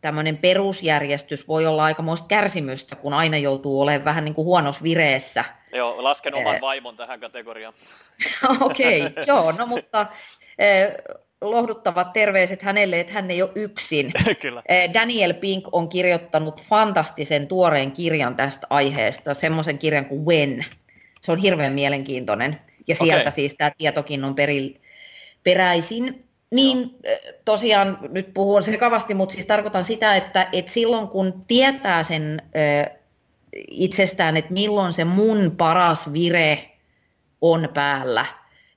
[0.00, 5.44] tämmöinen perusjärjestys voi olla aikamoista kärsimystä, kun aina joutuu olemaan vähän niin kuin huonossa vireessä.
[5.72, 7.74] Joo, lasken oman vaimon tähän kategoriaan.
[8.60, 10.06] Okei, okay, joo, no mutta
[11.42, 14.12] lohduttavat terveiset hänelle, että hän ei ole yksin.
[14.42, 14.62] Kyllä.
[14.94, 20.64] Daniel Pink on kirjoittanut fantastisen tuoreen kirjan tästä aiheesta, semmoisen kirjan kuin When.
[21.20, 22.60] Se on hirveän mielenkiintoinen.
[22.88, 23.32] Ja sieltä okay.
[23.32, 24.80] siis tämä tietokin on peri,
[25.42, 26.28] peräisin.
[26.50, 27.16] Niin Joo.
[27.44, 32.96] tosiaan nyt puhun sekavasti, mutta siis tarkoitan sitä, että, että silloin kun tietää sen äh,
[33.70, 36.70] itsestään, että milloin se mun paras vire
[37.40, 38.26] on päällä,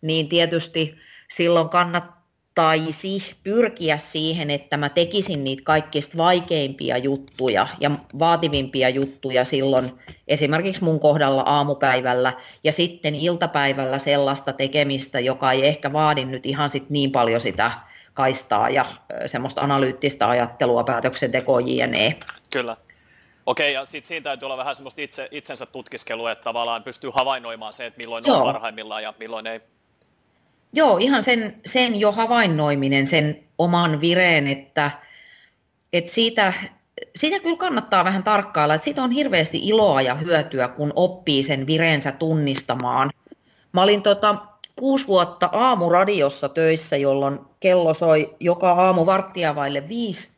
[0.01, 0.95] niin tietysti
[1.27, 9.91] silloin kannattaisi pyrkiä siihen, että mä tekisin niitä kaikista vaikeimpia juttuja ja vaativimpia juttuja silloin
[10.27, 12.33] esimerkiksi mun kohdalla aamupäivällä
[12.63, 17.71] ja sitten iltapäivällä sellaista tekemistä, joka ei ehkä vaadi nyt ihan sit niin paljon sitä
[18.13, 18.85] kaistaa ja
[19.25, 22.15] semmoista analyyttistä ajattelua, päätöksentekoa jne.
[22.51, 22.77] Kyllä.
[23.45, 27.73] Okei, ja sitten siinä täytyy olla vähän semmoista itse, itsensä tutkiskelua, että tavallaan pystyy havainnoimaan
[27.73, 28.37] se, että milloin Joo.
[28.37, 29.61] on parhaimmillaan ja milloin ei.
[30.75, 34.91] Joo, ihan sen, sen jo havainnoiminen, sen oman vireen, että,
[35.93, 36.53] että siitä,
[37.15, 41.67] siitä kyllä kannattaa vähän tarkkailla, että siitä on hirveästi iloa ja hyötyä, kun oppii sen
[41.67, 43.09] vireensä tunnistamaan.
[43.71, 44.35] Mä olin tota,
[44.75, 50.37] kuusi vuotta aamuradiossa töissä, jolloin kello soi joka aamu varttia vaille viisi.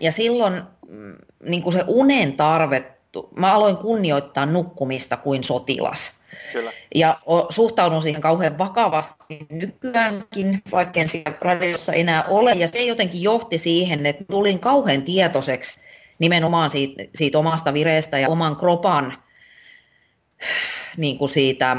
[0.00, 1.16] Ja silloin mm,
[1.48, 2.99] niin kuin se unen tarve,
[3.36, 6.20] mä aloin kunnioittaa nukkumista kuin sotilas.
[6.52, 6.72] Kyllä.
[6.94, 7.18] Ja
[7.48, 12.52] suhtaudun siihen kauhean vakavasti nykyäänkin, vaikka en siellä radiossa enää ole.
[12.52, 15.80] Ja se jotenkin johti siihen, että tulin kauhean tietoiseksi
[16.18, 19.22] nimenomaan siitä, siitä omasta vireestä ja oman kropan
[20.96, 21.76] niin kuin siitä,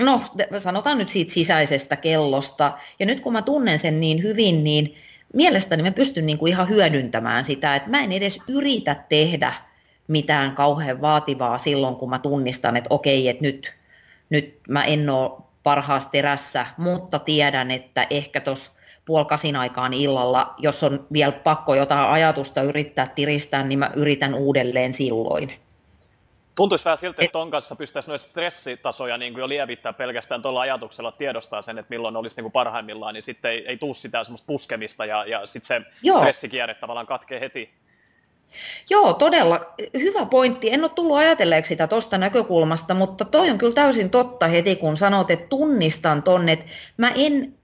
[0.00, 0.22] no
[0.58, 2.72] sanotaan nyt siitä sisäisestä kellosta.
[2.98, 4.96] Ja nyt kun mä tunnen sen niin hyvin, niin
[5.34, 9.52] mielestäni mä pystyn niin kuin ihan hyödyntämään sitä, että mä en edes yritä tehdä
[10.08, 13.74] mitään kauhean vaativaa silloin, kun mä tunnistan, että okei, että nyt,
[14.30, 15.30] nyt mä en ole
[15.62, 22.10] parhaassa terässä, mutta tiedän, että ehkä tuossa puolikasin aikaan illalla, jos on vielä pakko jotain
[22.10, 25.52] ajatusta yrittää tiristää, niin mä yritän uudelleen silloin.
[26.54, 30.60] Tuntuisi vähän siltä, että ton kanssa pystyisi noissa stressitasoja niin kuin jo lievittää pelkästään tuolla
[30.60, 34.24] ajatuksella, tiedostaa sen, että milloin olisi niin kuin parhaimmillaan, niin sitten ei, ei tule sitä
[34.24, 36.18] semmoista puskemista ja, ja sitten se Joo.
[36.18, 37.74] stressikierre tavallaan katkee heti.
[38.90, 40.72] Joo, todella hyvä pointti.
[40.72, 44.96] En ole tullut ajatelleeksi sitä tuosta näkökulmasta, mutta toi on kyllä täysin totta heti, kun
[44.96, 47.54] sanot, että tunnistan tonne, että mä en,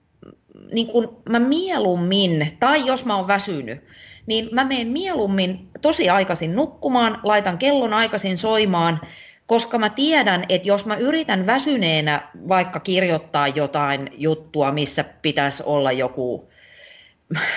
[0.73, 3.85] niin kun, mä mieluummin, tai jos mä oon väsynyt,
[4.27, 9.01] niin mä menen mieluummin tosi aikaisin nukkumaan, laitan kellon aikaisin soimaan,
[9.47, 15.93] koska mä tiedän, että jos mä yritän väsyneenä vaikka kirjoittaa jotain juttua, missä pitäisi olla
[15.93, 16.48] joku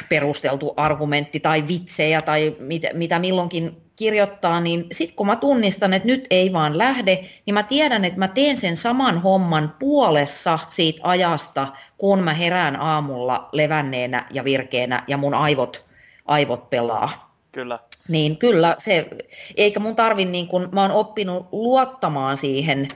[0.10, 6.08] perusteltu argumentti tai vitsejä tai mit, mitä milloinkin kirjoittaa, niin sitten kun mä tunnistan, että
[6.08, 11.02] nyt ei vaan lähde, niin mä tiedän, että mä teen sen saman homman puolessa siitä
[11.04, 15.86] ajasta, kun mä herään aamulla levänneenä ja virkeänä ja mun aivot
[16.26, 17.36] aivot pelaa.
[17.52, 17.80] Kyllä.
[18.08, 19.08] Niin kyllä, se,
[19.56, 22.88] eikä mun tarvi, niin kun mä oon oppinut luottamaan siihen,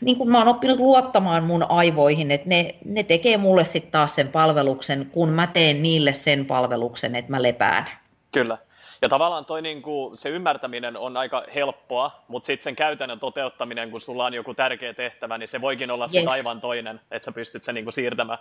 [0.00, 4.14] niin kuin mä oon oppinut luottamaan mun aivoihin, että ne, ne tekee mulle sitten taas
[4.14, 7.86] sen palveluksen, kun mä teen niille sen palveluksen, että mä lepään.
[8.32, 8.58] Kyllä.
[9.02, 13.90] Ja tavallaan toi niin kuin, se ymmärtäminen on aika helppoa, mutta sitten sen käytännön toteuttaminen,
[13.90, 16.26] kun sulla on joku tärkeä tehtävä, niin se voikin olla yes.
[16.26, 18.38] aivan toinen, että sä pystyt sen niin kuin siirtämään.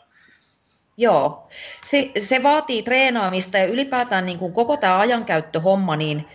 [0.98, 1.48] Joo,
[1.84, 6.28] se, se vaatii treenaamista ja ylipäätään niin kuin koko tämä ajankäyttöhomma, niin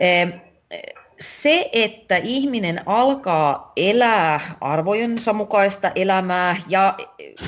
[0.00, 0.32] eh,
[1.20, 6.94] se, että ihminen alkaa elää arvojensa mukaista elämää, ja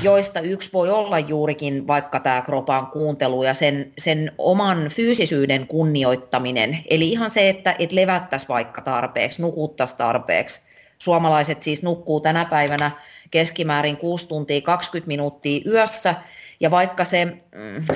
[0.03, 6.79] joista yksi voi olla juurikin vaikka tämä kropan kuuntelu ja sen, sen oman fyysisyyden kunnioittaminen.
[6.91, 10.61] Eli ihan se, että et levättäisi vaikka tarpeeksi, nukuttaisi tarpeeksi.
[10.99, 12.91] Suomalaiset siis nukkuu tänä päivänä
[13.31, 16.15] keskimäärin 6 tuntia 20 minuuttia yössä,
[16.61, 17.87] ja vaikka se mm,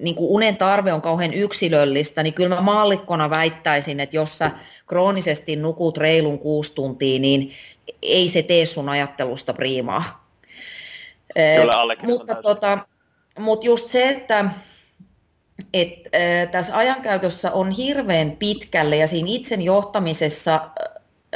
[0.00, 4.50] niin kuin unen tarve on kauhean yksilöllistä, niin kyllä mä maallikkona väittäisin, että jos sä
[4.86, 7.52] kroonisesti nukut reilun kuusi tuntia, niin
[8.02, 10.30] ei se tee sun ajattelusta priimaa.
[11.60, 12.78] Kyllä, mutta, tota,
[13.38, 14.50] mutta just se, että
[15.74, 20.70] et, äh, tässä ajankäytössä on hirveän pitkälle ja siinä itsen johtamisessa,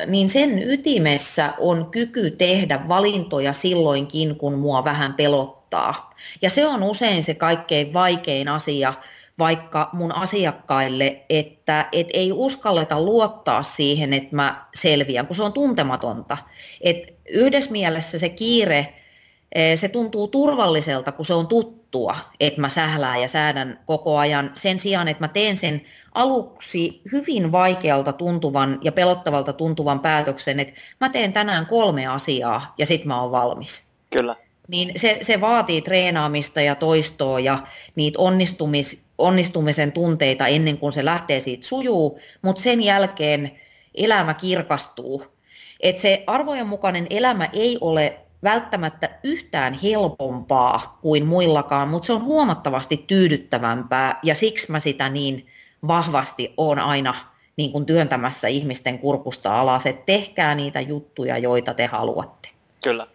[0.07, 6.14] niin sen ytimessä on kyky tehdä valintoja silloinkin, kun mua vähän pelottaa auttaa.
[6.42, 8.94] Ja se on usein se kaikkein vaikein asia
[9.38, 15.52] vaikka mun asiakkaille, että et ei uskalleta luottaa siihen, että mä selviän, kun se on
[15.52, 16.38] tuntematonta.
[16.80, 18.94] Et yhdessä mielessä se kiire
[19.76, 24.78] se tuntuu turvalliselta, kun se on tuttua, että mä sählään ja säädän koko ajan sen
[24.78, 25.82] sijaan, että mä teen sen
[26.14, 32.87] aluksi hyvin vaikealta tuntuvan ja pelottavalta tuntuvan päätöksen, että mä teen tänään kolme asiaa ja
[32.87, 33.92] sitten mä oon valmis.
[34.10, 34.37] Kyllä.
[34.68, 37.59] Niin se, se vaatii treenaamista ja toistoa ja
[37.96, 43.61] niitä onnistumis, onnistumisen tunteita ennen kuin se lähtee siitä sujuu, mutta sen jälkeen
[43.94, 45.24] elämä kirkastuu.
[45.81, 52.24] Et se arvojen mukainen elämä ei ole välttämättä yhtään helpompaa kuin muillakaan, mutta se on
[52.24, 55.46] huomattavasti tyydyttävämpää ja siksi mä sitä niin
[55.87, 57.14] vahvasti on aina
[57.57, 62.48] niin kuin työntämässä ihmisten kurkusta alas, että tehkää niitä juttuja, joita te haluatte.
[62.83, 63.07] Kyllä.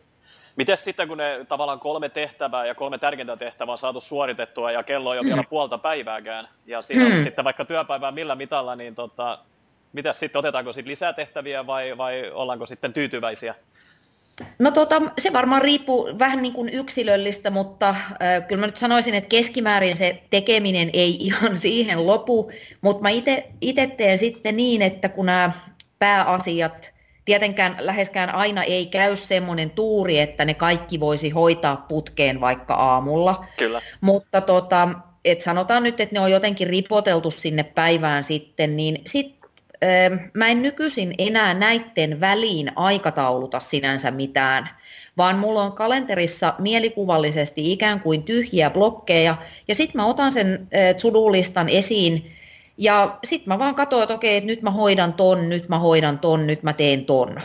[0.60, 4.84] Miten sitten, kun ne tavallaan kolme tehtävää ja kolme tärkeintä tehtävää on saatu suoritettua ja
[4.84, 7.24] kello on jo vielä puolta päivääkään, ja siinä on hmm.
[7.24, 9.40] sitten vaikka työpäivää millä mitalla, niin tota,
[9.94, 13.56] mitä sitten, otetaanko sitten lisää tehtäviä vai, vai ollaanko sitten tyytyväisiä?
[14.60, 19.14] No tota, se varmaan riippuu vähän niin kuin yksilöllistä, mutta äh, kyllä mä nyt sanoisin,
[19.14, 23.10] että keskimäärin se tekeminen ei ihan siihen lopu, mutta mä
[23.62, 25.52] itse teen sitten niin, että kun nämä
[26.00, 26.99] pääasiat,
[27.30, 33.46] tietenkään läheskään aina ei käy semmoinen tuuri, että ne kaikki voisi hoitaa putkeen vaikka aamulla.
[33.58, 33.82] Kyllä.
[34.02, 34.90] Mutta tota,
[35.26, 39.36] et sanotaan nyt, että ne on jotenkin ripoteltu sinne päivään sitten, niin sit
[40.34, 44.70] mä en nykyisin enää näitten väliin aikatauluta sinänsä mitään,
[45.18, 49.38] vaan mulla on kalenterissa mielikuvallisesti ikään kuin tyhjiä blokkeja,
[49.68, 50.68] ja sitten mä otan sen
[51.02, 52.32] to-do-listan esiin,
[52.80, 56.48] ja sitten mä vaan katsoin, että okei, nyt mä hoidan ton, nyt mä hoidan ton,
[56.48, 57.42] nyt mä teen ton.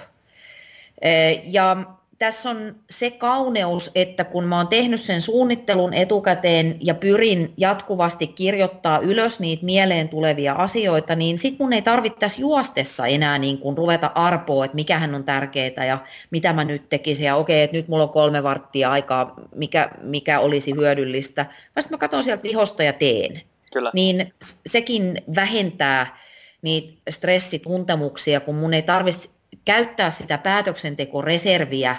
[1.45, 1.77] Ja
[2.19, 8.27] tässä on se kauneus, että kun mä oon tehnyt sen suunnittelun etukäteen ja pyrin jatkuvasti
[8.27, 13.77] kirjoittaa ylös niitä mieleen tulevia asioita, niin sit mun ei tarvittaisi juostessa enää niin kuin
[13.77, 15.99] ruveta arpoa, että mikähän on tärkeää ja
[16.31, 20.41] mitä mä nyt tekisin ja okei, että nyt mulla on kolme varttia aikaa, mikä, mikä
[20.41, 21.47] olisi hyödyllistä.
[21.77, 23.43] Mä sitten mä katson sieltä vihosta ja teen.
[23.73, 23.91] Kyllä.
[23.95, 24.35] Niin
[24.67, 26.19] sekin vähentää
[26.63, 29.31] niitä stressituntemuksia, kun mun ei tarvitse
[29.65, 31.97] käyttää sitä päätöksentekoreserviä,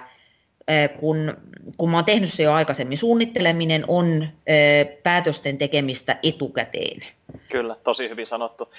[0.99, 1.37] kun,
[1.77, 2.97] kun mä oon tehnyt se jo aikaisemmin.
[2.97, 4.27] Suunnitteleminen on
[5.03, 6.99] päätösten tekemistä etukäteen.
[7.49, 8.73] Kyllä, tosi hyvin sanottu.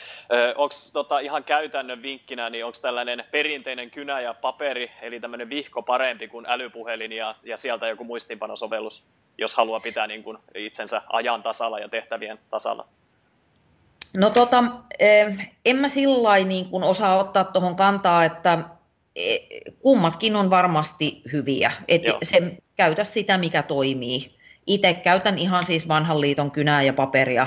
[0.56, 5.82] Onko tota, ihan käytännön vinkkinä, niin onko tällainen perinteinen kynä ja paperi, eli tämmöinen vihko
[5.82, 9.04] parempi kuin älypuhelin ja, ja sieltä joku muistiinpanosovellus,
[9.38, 12.88] jos haluaa pitää niin kuin itsensä ajan tasalla ja tehtävien tasalla?
[14.16, 14.64] No tota,
[15.64, 18.58] en mä sillä niin osaa ottaa tuohon kantaa, että
[19.78, 21.72] kummatkin on varmasti hyviä.
[21.88, 24.36] Et se, käytä sitä, mikä toimii.
[24.66, 27.46] Itse käytän ihan siis vanhan liiton kynää ja paperia,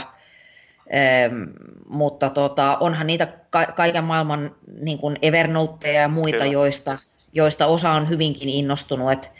[1.89, 6.97] mutta tota, onhan niitä ka- kaiken maailman niin kuin Evernoteja ja muita, joista,
[7.34, 9.12] joista osa on hyvinkin innostunut.
[9.12, 9.32] Et,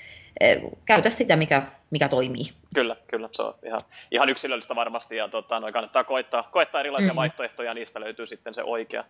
[0.86, 2.46] käytä sitä, mikä, mikä toimii.
[2.76, 3.30] Kyllä, kyllä.
[3.32, 3.80] Se on ihan,
[4.12, 7.16] ihan yksilöllistä varmasti ja tota, noin kannattaa koettaa, koettaa erilaisia mm-hmm.
[7.16, 9.04] vaihtoehtoja, niistä löytyy sitten se oikea.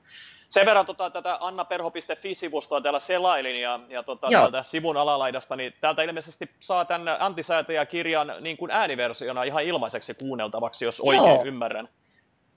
[0.49, 6.03] Sen verran tota, tätä annaperho.fi-sivustoa täällä selailin ja, ja tota, täältä sivun alalaidasta, niin täältä
[6.03, 11.45] ilmeisesti saa tämän antisäätäjäkirjan niin kuin ääniversiona ihan ilmaiseksi kuunneltavaksi, jos oikein Joo.
[11.45, 11.89] ymmärrän.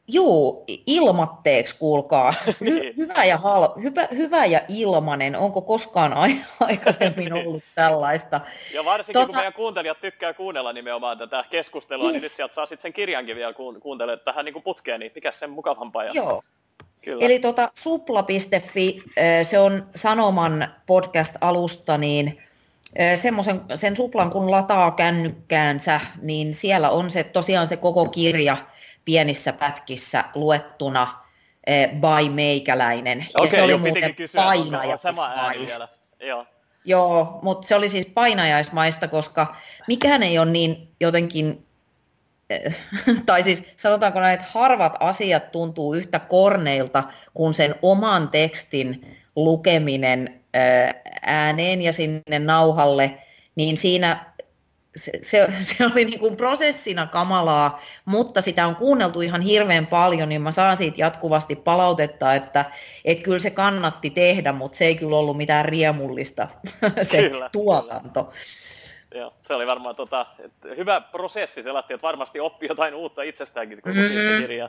[0.08, 2.30] Joo, ilmatteeksi kuulkaa.
[2.46, 2.96] Hy- niin.
[2.96, 5.36] hyvä, ja hal- hyvä, hyvä ja ilmanen.
[5.36, 6.12] Onko koskaan
[6.60, 8.40] aikaisemmin ollut tällaista?
[8.74, 9.26] Ja varsinkin tota...
[9.26, 12.12] kun meidän kuuntelijat tykkää kuunnella nimenomaan tätä keskustelua, yes.
[12.12, 15.12] niin nyt sieltä saa sitten sen kirjankin vielä ku- kuuntelemaan tähän niin kuin putkeen, niin
[15.14, 16.04] mikä sen mukavampaa.
[16.04, 16.42] Joo.
[17.00, 17.26] Kyllä.
[17.26, 19.02] Eli tota, supla.fi,
[19.42, 22.42] se on Sanoman podcast-alusta, niin
[23.14, 28.56] semmoisen, sen suplan kun lataa kännykkäänsä, niin siellä on se tosiaan se koko kirja–
[29.04, 31.22] pienissä pätkissä luettuna
[31.66, 33.26] eh, by meikäläinen.
[33.34, 35.88] Okei, ja se oli jo, muuten painajaismaista.
[36.20, 36.46] Joo.
[36.84, 39.56] Joo, mutta se oli siis painajaismaista, koska
[39.88, 41.66] mikään ei ole niin jotenkin,
[42.50, 42.76] eh,
[43.26, 50.40] tai siis sanotaanko näin, että harvat asiat tuntuu yhtä korneilta kuin sen oman tekstin lukeminen
[50.54, 53.18] eh, ääneen ja sinne nauhalle,
[53.54, 54.31] niin siinä
[54.96, 60.28] se, se, se oli niin kuin prosessina kamalaa, mutta sitä on kuunneltu ihan hirveän paljon,
[60.28, 62.64] niin mä saan siitä jatkuvasti palautetta, että,
[63.04, 66.48] että kyllä se kannatti tehdä, mutta se ei kyllä ollut mitään riemullista
[67.02, 68.24] se kyllä, tuotanto.
[68.24, 68.36] Kyllä.
[69.14, 70.26] Joo, se oli varmaan tota,
[70.76, 74.40] hyvä prosessi, se että varmasti oppi jotain uutta itsestäänkin, kun mm-hmm.
[74.40, 74.68] kirjaa.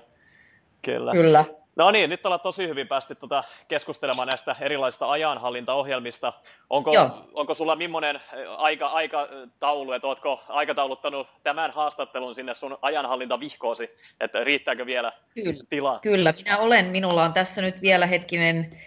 [0.82, 1.11] Kyllä.
[1.11, 1.45] Kyllä.
[1.76, 6.34] No niin, nyt ollaan tosi hyvin päästy tuota keskustelemaan näistä erilaisista ajanhallintaohjelmista.
[6.69, 6.91] Onko,
[7.34, 8.19] onko sulla millainen
[8.57, 15.63] aika, aikataulu, että oletko aikatauluttanut tämän haastattelun sinne sun ajanhallintavihkoosi, että riittääkö vielä Kyllä.
[15.69, 15.99] tilaa?
[15.99, 16.86] Kyllä, minä olen.
[16.86, 18.82] Minulla on tässä nyt vielä hetkinen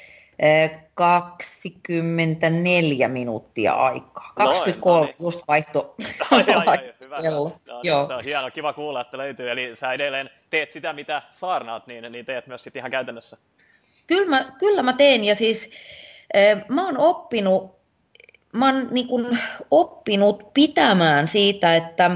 [0.94, 4.32] 24 minuuttia aikaa.
[4.34, 5.26] 23 Noin, no niin.
[5.26, 5.94] just vaihto.
[6.30, 7.20] Ai, ai, ai, hyvä.
[7.22, 7.60] Kello.
[7.68, 8.08] No, Joo.
[8.08, 9.50] No, hieno, kiva kuulla, että löytyy.
[9.50, 13.36] Eli sä edelleen teet sitä, mitä saarnaat, niin, niin teet myös sitten ihan käytännössä.
[14.06, 15.70] Kyllä mä, kyllä mä teen ja siis
[16.68, 17.76] mä oon oppinut
[18.52, 19.38] mä oon niin kun
[19.70, 22.10] oppinut pitämään siitä, että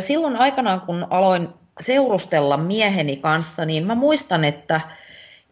[0.00, 1.48] silloin aikanaan kun aloin
[1.80, 4.80] seurustella mieheni kanssa, niin mä muistan, että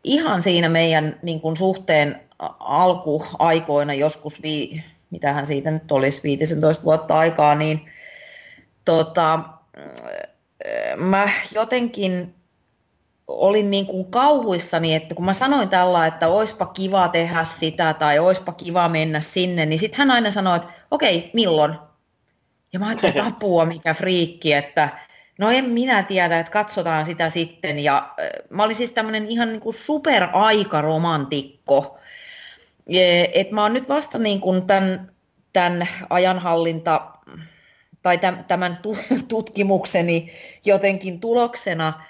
[0.05, 2.20] ihan siinä meidän niin kun suhteen
[2.61, 7.80] alkuaikoina, joskus, vi, mitähän siitä nyt olisi, 15 vuotta aikaa, niin
[8.84, 9.40] tota,
[10.96, 12.34] mä jotenkin
[13.26, 18.18] olin niin kuin kauhuissani, että kun mä sanoin tällä, että oispa kiva tehdä sitä tai
[18.18, 21.74] oispa kiva mennä sinne, niin sitten hän aina sanoi, että okei, okay, milloin?
[22.72, 24.88] Ja mä ajattelin, että apua, mikä friikki, että
[25.43, 27.78] no en minä tiedä, että katsotaan sitä sitten.
[27.78, 28.14] Ja
[28.51, 31.99] mä olin siis tämmöinen ihan niin kuin superaikaromantikko.
[33.34, 35.12] Et mä oon nyt vasta niin kuin tämän,
[35.53, 37.11] tämän ajanhallinta
[38.03, 38.78] tai tämän
[39.28, 40.32] tutkimukseni
[40.64, 41.93] jotenkin tuloksena–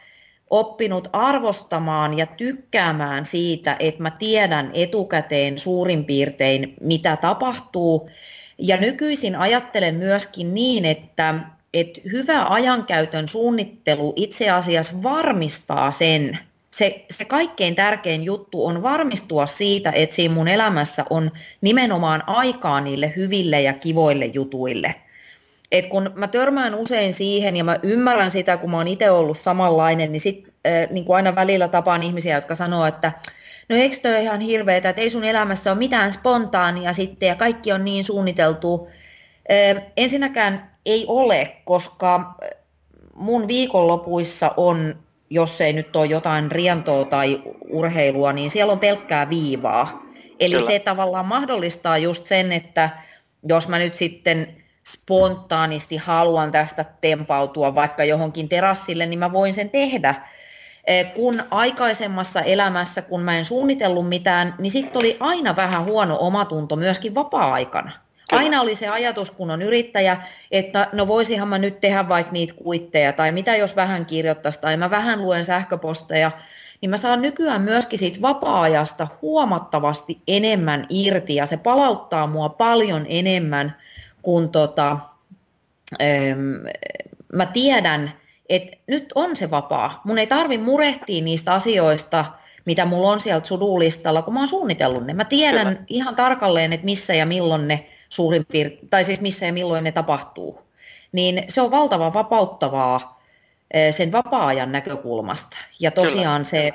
[0.52, 8.10] oppinut arvostamaan ja tykkäämään siitä, että mä tiedän etukäteen suurin piirtein, mitä tapahtuu.
[8.58, 11.34] Ja nykyisin ajattelen myöskin niin, että,
[11.74, 16.38] että hyvä ajankäytön suunnittelu itse asiassa varmistaa sen,
[16.70, 22.80] se, se kaikkein tärkein juttu on varmistua siitä, että siinä mun elämässä on nimenomaan aikaa
[22.80, 24.94] niille hyville ja kivoille jutuille–
[25.72, 29.38] et kun mä törmään usein siihen ja mä ymmärrän sitä, kun mä oon itse ollut
[29.38, 33.12] samanlainen, niin sit äh, niin kuin aina välillä tapaan ihmisiä, jotka sanoo, että
[33.68, 37.72] no eikö toi ihan hirveetä, että ei sun elämässä ole mitään spontaania sitten ja kaikki
[37.72, 38.88] on niin suunniteltu.
[39.96, 42.34] Ensinnäkään ei ole, koska
[43.14, 44.96] mun viikonlopuissa on,
[45.30, 50.02] jos ei nyt ole jotain rientoa tai urheilua, niin siellä on pelkkää viivaa.
[50.40, 50.66] Eli Kyllä.
[50.66, 52.90] se tavallaan mahdollistaa just sen, että
[53.48, 59.70] jos mä nyt sitten spontaanisti haluan tästä tempautua vaikka johonkin terassille, niin mä voin sen
[59.70, 60.14] tehdä.
[60.84, 66.16] Eh, kun aikaisemmassa elämässä, kun mä en suunnitellut mitään, niin sitten oli aina vähän huono
[66.20, 67.92] omatunto myöskin vapaa-aikana.
[68.38, 70.16] Aina oli se ajatus, kun on yrittäjä,
[70.50, 74.76] että no voisihan mä nyt tehdä vaikka niitä kuitteja, tai mitä jos vähän kirjoittaisi, tai
[74.76, 76.30] mä vähän luen sähköposteja,
[76.80, 83.06] niin mä saan nykyään myöskin siitä vapaa-ajasta huomattavasti enemmän irti, ja se palauttaa mua paljon
[83.08, 83.76] enemmän
[84.22, 84.98] kun tota,
[87.32, 88.12] mä tiedän,
[88.48, 90.00] että nyt on se vapaa.
[90.04, 92.24] Mun ei tarvi murehtia niistä asioista,
[92.64, 95.14] mitä mulla on sieltä sudulistalla, kun mä oon suunnitellut ne.
[95.14, 95.84] Mä tiedän Kyllä.
[95.88, 99.92] ihan tarkalleen, että missä ja milloin ne suurin piir- tai siis missä ja milloin ne
[99.92, 100.62] tapahtuu.
[101.12, 103.22] Niin se on valtavan vapauttavaa
[103.90, 105.56] sen vapaa-ajan näkökulmasta.
[105.80, 106.44] Ja tosiaan Kyllä.
[106.44, 106.72] se,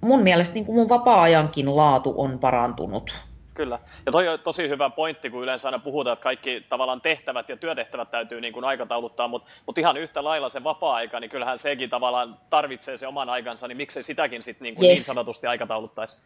[0.00, 3.14] mun mielestä niin kuin mun vapaa-ajankin laatu on parantunut.
[3.54, 3.78] Kyllä.
[4.06, 7.56] Ja toi on tosi hyvä pointti, kun yleensä aina puhutaan, että kaikki tavallaan tehtävät ja
[7.56, 11.90] työtehtävät täytyy niin kuin aikatauluttaa, mutta, mutta ihan yhtä lailla se vapaa-aika, niin kyllähän sekin
[11.90, 14.96] tavallaan tarvitsee se oman aikansa, niin miksei sitäkin sit niin, kuin yes.
[14.96, 16.20] niin sanotusti aikatauluttaisi?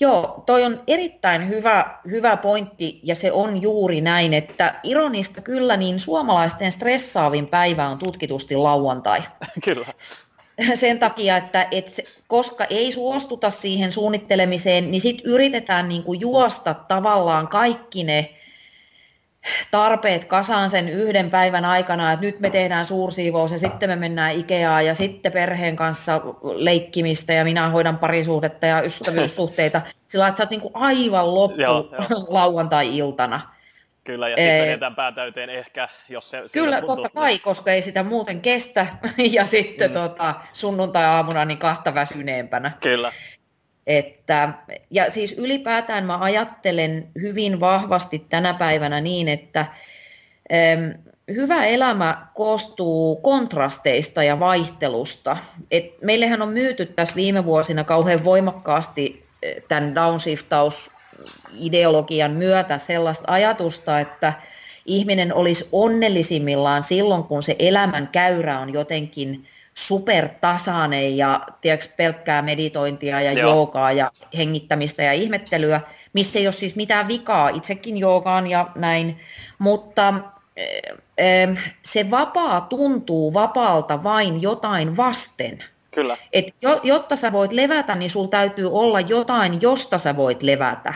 [0.00, 5.76] Joo, toi on erittäin hyvä, hyvä pointti ja se on juuri näin, että ironista kyllä
[5.76, 9.22] niin suomalaisten stressaavin päivä on tutkitusti lauantai.
[9.64, 9.86] kyllä.
[10.74, 16.74] sen takia, että et se, koska ei suostuta siihen suunnittelemiseen, niin sitten yritetään niinku juosta
[16.74, 18.34] tavallaan kaikki ne
[19.70, 24.34] tarpeet kasaan sen yhden päivän aikana, että nyt me tehdään suursiivous ja sitten me mennään
[24.34, 30.42] Ikeaan ja sitten perheen kanssa leikkimistä ja minä hoidan parisuhdetta ja ystävyyssuhteita sillä että sä
[30.42, 32.24] oot niinku aivan loppu joo, joo.
[32.28, 33.40] lauantai-iltana.
[34.04, 36.42] Kyllä, ja sitten vedetään päätäyteen ehkä, jos se...
[36.52, 38.86] Kyllä, totta kai, koska ei sitä muuten kestä,
[39.36, 39.94] ja sitten mm.
[39.94, 42.72] tota, sunnuntai-aamuna niin kahta väsyneempänä.
[42.80, 43.12] Kyllä.
[43.86, 44.48] Että,
[44.90, 50.94] ja siis ylipäätään mä ajattelen hyvin vahvasti tänä päivänä niin, että äm,
[51.28, 55.36] hyvä elämä koostuu kontrasteista ja vaihtelusta.
[55.70, 59.26] Et meillähän on myyty tässä viime vuosina kauhean voimakkaasti
[59.68, 60.90] tämän downshiftaus
[61.52, 64.32] ideologian myötä sellaista ajatusta, että
[64.86, 73.20] ihminen olisi onnellisimmillaan silloin, kun se elämän käyrä on jotenkin supertasainen ja tiedätkö, pelkkää meditointia
[73.20, 73.50] ja Joo.
[73.50, 75.80] joogaa ja hengittämistä ja ihmettelyä,
[76.12, 79.20] missä ei ole siis mitään vikaa, itsekin joogaan ja näin,
[79.58, 80.14] mutta
[81.84, 85.58] se vapaa tuntuu vapaalta vain jotain vasten.
[85.94, 86.16] Kyllä.
[86.32, 86.46] Et
[86.82, 90.94] jotta sä voit levätä, niin sulla täytyy olla jotain, josta sä voit levätä.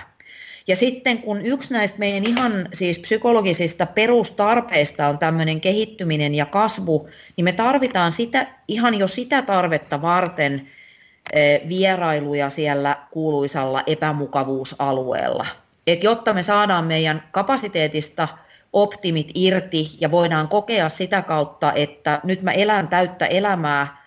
[0.68, 7.08] Ja sitten kun yksi näistä meidän ihan siis psykologisista perustarpeista on tämmöinen kehittyminen ja kasvu,
[7.36, 10.68] niin me tarvitaan sitä, ihan jo sitä tarvetta varten
[11.68, 15.46] vierailuja siellä kuuluisalla epämukavuusalueella.
[15.86, 18.28] Et jotta me saadaan meidän kapasiteetista
[18.72, 24.02] optimit irti ja voidaan kokea sitä kautta, että nyt mä elän täyttä elämää,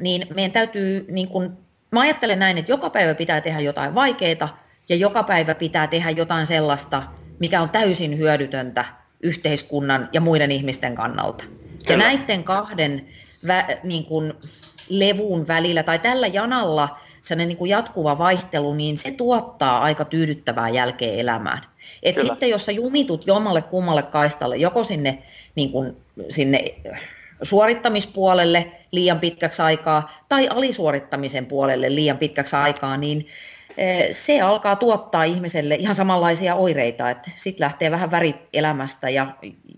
[0.00, 1.58] niin meidän täytyy, niin kun,
[1.90, 6.10] mä ajattelen näin, että joka päivä pitää tehdä jotain vaikeaa ja joka päivä pitää tehdä
[6.10, 7.02] jotain sellaista,
[7.38, 8.84] mikä on täysin hyödytöntä
[9.20, 11.44] yhteiskunnan ja muiden ihmisten kannalta.
[11.44, 11.90] Kyllä.
[11.90, 13.08] Ja näiden kahden
[13.46, 14.34] vä, niin kun,
[14.88, 20.68] levun välillä tai tällä janalla sellainen niin kuin jatkuva vaihtelu, niin se tuottaa aika tyydyttävää
[20.68, 21.62] jälkeä elämään.
[22.02, 25.22] Et sitten jos sä jumitut jommalle kummalle kaistalle, joko sinne,
[25.54, 25.96] niin kuin,
[26.28, 26.64] sinne
[27.42, 33.26] suorittamispuolelle liian pitkäksi aikaa tai alisuorittamisen puolelle liian pitkäksi aikaa, niin
[34.10, 39.26] se alkaa tuottaa ihmiselle ihan samanlaisia oireita, että sitten lähtee vähän värit elämästä ja,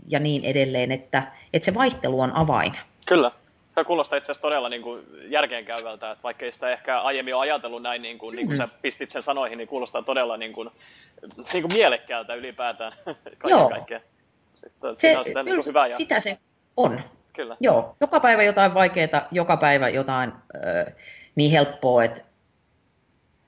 [0.09, 1.23] ja niin edelleen, että,
[1.53, 2.73] että se vaihtelu on avain.
[3.07, 3.33] Kyllä.
[3.75, 7.43] Se kuulostaa itse asiassa todella niin kuin järkeenkäyvältä, että vaikka ei sitä ehkä aiemmin ole
[7.43, 8.67] ajatellut näin, niin kuin, niin kuin mm.
[8.67, 10.71] sä pistit sen sanoihin, niin kuulostaa todella niin kuin,
[11.53, 12.93] niin kuin mielekkäältä ylipäätään
[13.39, 13.71] kaiken Joo.
[13.71, 14.01] kaikkea.
[14.55, 15.97] Sitten, se, on sitä, niin hyvä ja...
[15.97, 16.39] sitä se
[16.77, 17.01] on.
[17.33, 17.57] Kyllä.
[17.61, 20.95] Joo, joka päivä jotain vaikeaa, joka päivä jotain äh,
[21.35, 22.30] niin helppoa, että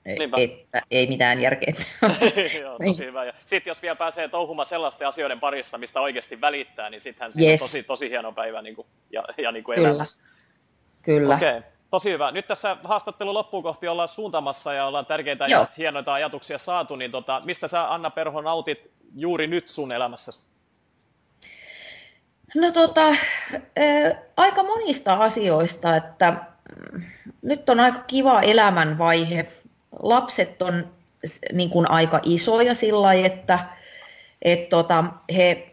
[0.05, 0.37] Niinpä.
[0.39, 1.73] että ei mitään järkeä.
[2.61, 3.33] Joo, tosi hyvä.
[3.45, 7.61] sitten jos vielä pääsee touhumaan sellaisten asioiden parista, mistä oikeasti välittää, niin sittenhän yes.
[7.61, 9.89] on tosi, tosi hieno päivä niin kuin, ja, ja niin kuin Kyllä.
[9.89, 10.05] Elämä.
[11.01, 11.35] Kyllä.
[11.35, 11.71] Okei, okay.
[11.89, 12.31] tosi hyvä.
[12.31, 15.61] Nyt tässä haastattelu loppuun kohti ollaan suuntamassa ja ollaan tärkeitä Joo.
[15.61, 20.39] ja hienoita ajatuksia saatu, niin tota, mistä sä Anna Perho nautit juuri nyt sun elämässäsi?
[22.55, 23.15] No tota, ä,
[24.37, 26.31] aika monista asioista, että
[26.91, 27.03] mm,
[27.41, 29.45] nyt on aika kiva elämänvaihe
[29.99, 30.87] lapset on
[31.53, 33.59] niin kuin aika isoja sillä lailla, että
[34.41, 35.03] et tota,
[35.35, 35.67] he,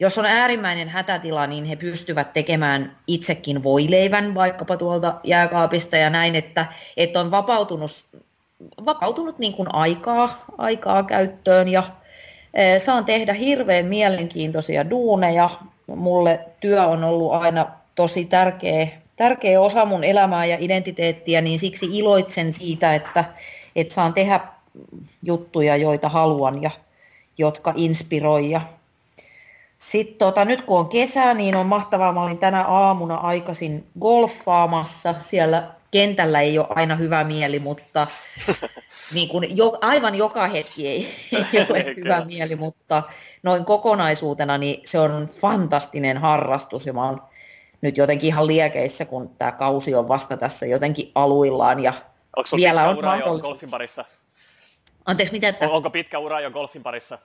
[0.00, 6.36] jos on äärimmäinen hätätila, niin he pystyvät tekemään itsekin voileivän vaikkapa tuolta jääkaapista ja näin,
[6.36, 7.90] että, että on vapautunut,
[8.84, 11.82] vapautunut niin kuin aikaa, aikaa käyttöön ja
[12.54, 15.50] e, saan tehdä hirveän mielenkiintoisia duuneja.
[15.86, 18.88] Mulle työ on ollut aina tosi tärkeä
[19.20, 23.24] tärkeä osa mun elämää ja identiteettiä, niin siksi iloitsen siitä, että,
[23.76, 24.40] että saan tehdä
[25.22, 26.70] juttuja, joita haluan ja
[27.38, 28.50] jotka inspiroi.
[28.50, 28.60] Ja
[29.78, 32.12] sitten tota, nyt kun on kesä, niin on mahtavaa.
[32.12, 35.14] Mä olin tänä aamuna aikaisin golfaamassa.
[35.18, 38.06] Siellä kentällä ei ole aina hyvä mieli, mutta
[39.14, 43.02] niin kuin jo, aivan joka hetki ei, ei ole hyvä mieli, mutta
[43.42, 47.29] noin kokonaisuutena niin se on fantastinen harrastus ja mä oon
[47.82, 51.82] nyt jotenkin ihan liekeissä, kun tämä kausi on vasta tässä jotenkin aluillaan.
[51.82, 51.92] Ja
[52.36, 54.04] Onko vielä on ura jo golfin parissa?
[55.06, 55.48] Anteeksi, mitä?
[55.48, 55.68] Että...
[55.68, 57.18] Onko pitkä ura jo golfin parissa?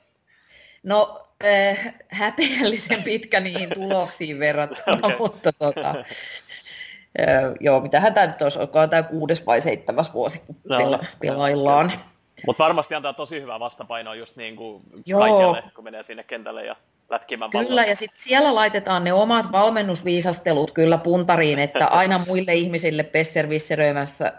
[0.84, 5.18] No, äh, häpeällisen pitkä niihin tuloksiin verrattuna, okay.
[5.18, 6.06] mutta tota, äh,
[7.60, 11.92] joo, mitähän tämä nyt olisi, onko tämä kuudes vai seitsemäs vuosi, kun no, pela- pelaillaan.
[12.46, 14.84] Mutta varmasti antaa tosi hyvää vastapainoa just niin kuin
[15.20, 16.76] kaikille, kun menee sinne kentälle ja
[17.10, 17.84] lätkimään Kyllä, palloa.
[17.84, 24.34] ja sitten siellä laitetaan ne omat valmennusviisastelut kyllä puntariin, että aina muille ihmisille pesservisseröimässä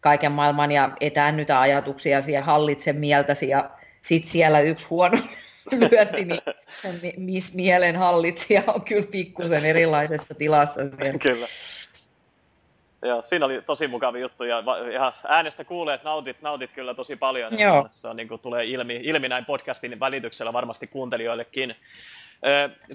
[0.00, 5.18] kaiken maailman ja etäännytä ajatuksia ja hallitse mieltäsi ja sitten siellä yksi huono
[5.90, 11.18] lyönti, niin miss mielen hallitsija on kyllä pikkusen erilaisessa tilassa siellä.
[11.18, 11.46] Kyllä.
[13.04, 17.16] Joo, siinä oli tosi mukava juttu ja ihan äänestä kuulee, että nautit, nautit kyllä tosi
[17.16, 17.58] paljon.
[17.58, 17.88] Joo.
[17.90, 21.76] Se, on, niin kuin, tulee ilmi, ilmi näin podcastin välityksellä varmasti kuuntelijoillekin.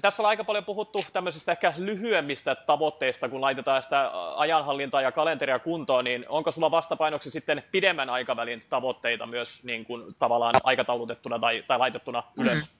[0.00, 5.58] Tässä on aika paljon puhuttu tämmöisistä ehkä lyhyemmistä tavoitteista, kun laitetaan sitä ajanhallintaa ja kalenteria
[5.58, 11.64] kuntoon, niin onko sulla vastapainoksi sitten pidemmän aikavälin tavoitteita myös niin kuin tavallaan aikataulutettuna tai,
[11.68, 12.70] tai laitettuna ylös?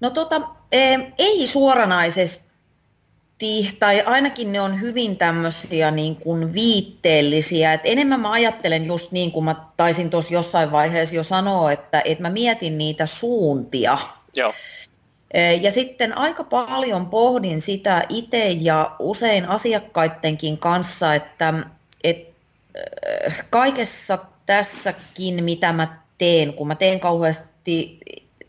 [0.00, 0.40] No tota,
[1.18, 2.51] ei suoranaisesti
[3.78, 7.72] tai ainakin ne on hyvin tämmöisiä niin kuin viitteellisiä.
[7.72, 12.02] Et enemmän mä ajattelen just niin kuin mä taisin tuossa jossain vaiheessa jo sanoa, että,
[12.04, 13.98] että mä mietin niitä suuntia.
[14.34, 14.54] Joo.
[15.60, 21.54] Ja sitten aika paljon pohdin sitä itse ja usein asiakkaidenkin kanssa, että,
[22.04, 22.32] että
[23.50, 27.98] kaikessa tässäkin, mitä mä teen, kun mä teen kauheasti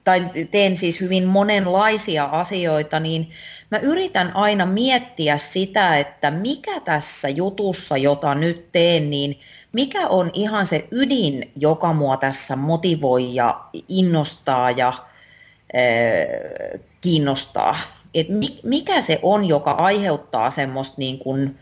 [0.04, 3.32] tai teen siis hyvin monenlaisia asioita, niin
[3.72, 9.39] mä yritän aina miettiä sitä, että mikä tässä jutussa, jota nyt teen, niin
[9.72, 17.78] mikä on ihan se ydin, joka mua tässä motivoi ja innostaa ja äh, kiinnostaa.
[18.14, 18.28] Et
[18.64, 21.60] mikä se on, joka aiheuttaa semmoista niin kuin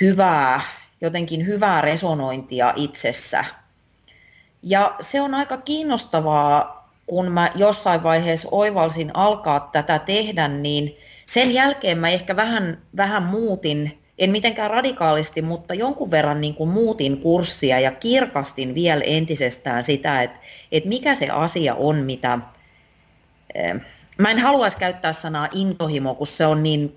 [0.00, 0.60] hyvää,
[1.00, 3.44] jotenkin hyvää resonointia itsessä.
[4.62, 10.96] Ja se on aika kiinnostavaa kun mä jossain vaiheessa oivalsin alkaa tätä tehdä, niin
[11.26, 16.70] sen jälkeen mä ehkä vähän, vähän muutin en mitenkään radikaalisti, mutta jonkun verran niin kuin
[16.70, 20.38] muutin kurssia ja kirkastin vielä entisestään sitä, että,
[20.72, 22.38] että mikä se asia on, mitä...
[24.18, 26.96] Mä en haluaisi käyttää sanaa intohimo, kun se on niin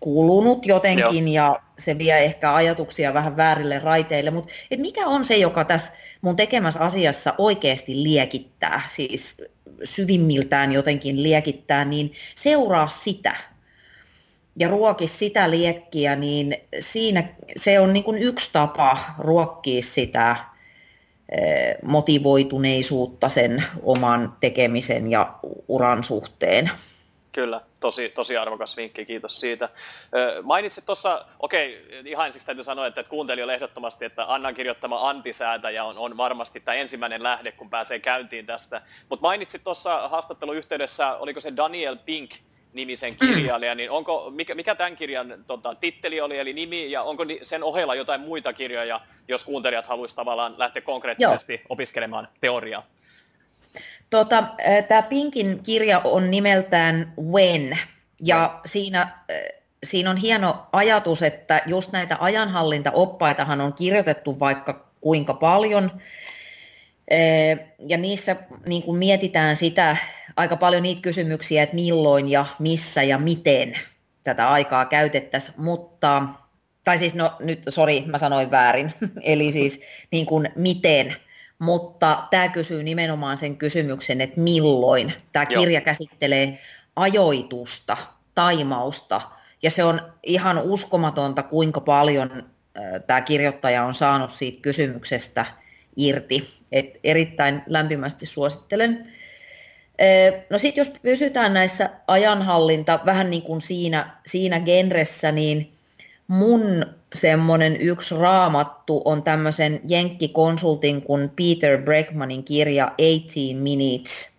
[0.00, 1.44] kulunut jotenkin Joo.
[1.44, 5.92] ja se vie ehkä ajatuksia vähän väärille raiteille, mutta et mikä on se, joka tässä
[6.20, 9.42] mun tekemässä asiassa oikeasti liekittää, siis
[9.84, 13.36] syvimmiltään jotenkin liekittää, niin seuraa sitä
[14.58, 20.36] ja ruoki sitä liekkiä, niin siinä se on niin kuin yksi tapa ruokkia sitä
[21.28, 25.38] eh, motivoituneisuutta sen oman tekemisen ja
[25.68, 26.70] uran suhteen.
[27.38, 29.68] Kyllä, tosi, tosi arvokas vinkki, kiitos siitä.
[30.42, 35.98] Mainitsit tuossa, okei, ihan ensiksi täytyy sanoa, että kuuntelijoille ehdottomasti, että Annan kirjoittama antisäätäjä on,
[35.98, 38.82] on varmasti tämä ensimmäinen lähde, kun pääsee käyntiin tästä.
[39.08, 42.30] Mutta mainitsit tuossa haastattelun yhteydessä, oliko se Daniel Pink,
[42.72, 47.24] nimisen kirjailija, niin onko, mikä, mikä tämän kirjan tota, titteli oli, eli nimi, ja onko
[47.42, 51.66] sen ohella jotain muita kirjoja, jos kuuntelijat haluaisivat tavallaan lähteä konkreettisesti Joo.
[51.68, 52.86] opiskelemaan teoriaa?
[54.10, 54.44] Tota,
[54.88, 57.78] Tämä Pinkin kirja on nimeltään When,
[58.24, 59.18] ja siinä,
[59.84, 65.90] siinä on hieno ajatus, että just näitä ajanhallintaoppaitahan on kirjoitettu vaikka kuinka paljon,
[67.88, 68.36] ja niissä
[68.66, 69.96] niin kuin mietitään sitä
[70.36, 73.72] aika paljon niitä kysymyksiä, että milloin ja missä ja miten
[74.24, 76.22] tätä aikaa käytettäisiin, mutta,
[76.84, 78.92] tai siis no nyt, sori, mä sanoin väärin,
[79.22, 79.80] eli siis
[80.10, 81.16] niin kuin miten
[81.58, 85.12] mutta tämä kysyy nimenomaan sen kysymyksen, että milloin.
[85.32, 85.84] Tämä kirja Joo.
[85.84, 86.58] käsittelee
[86.96, 87.96] ajoitusta,
[88.34, 89.20] taimausta,
[89.62, 92.42] ja se on ihan uskomatonta, kuinka paljon
[93.06, 95.46] tämä kirjoittaja on saanut siitä kysymyksestä
[95.96, 96.48] irti.
[96.72, 99.12] Et erittäin lämpimästi suosittelen.
[100.50, 105.72] No sitten jos pysytään näissä ajanhallinta vähän niin kuin siinä, siinä genressä, niin
[106.28, 114.38] mun semmoinen yksi raamattu on tämmöisen jenkkikonsultin kuin Peter Breckmanin kirja 18 Minutes,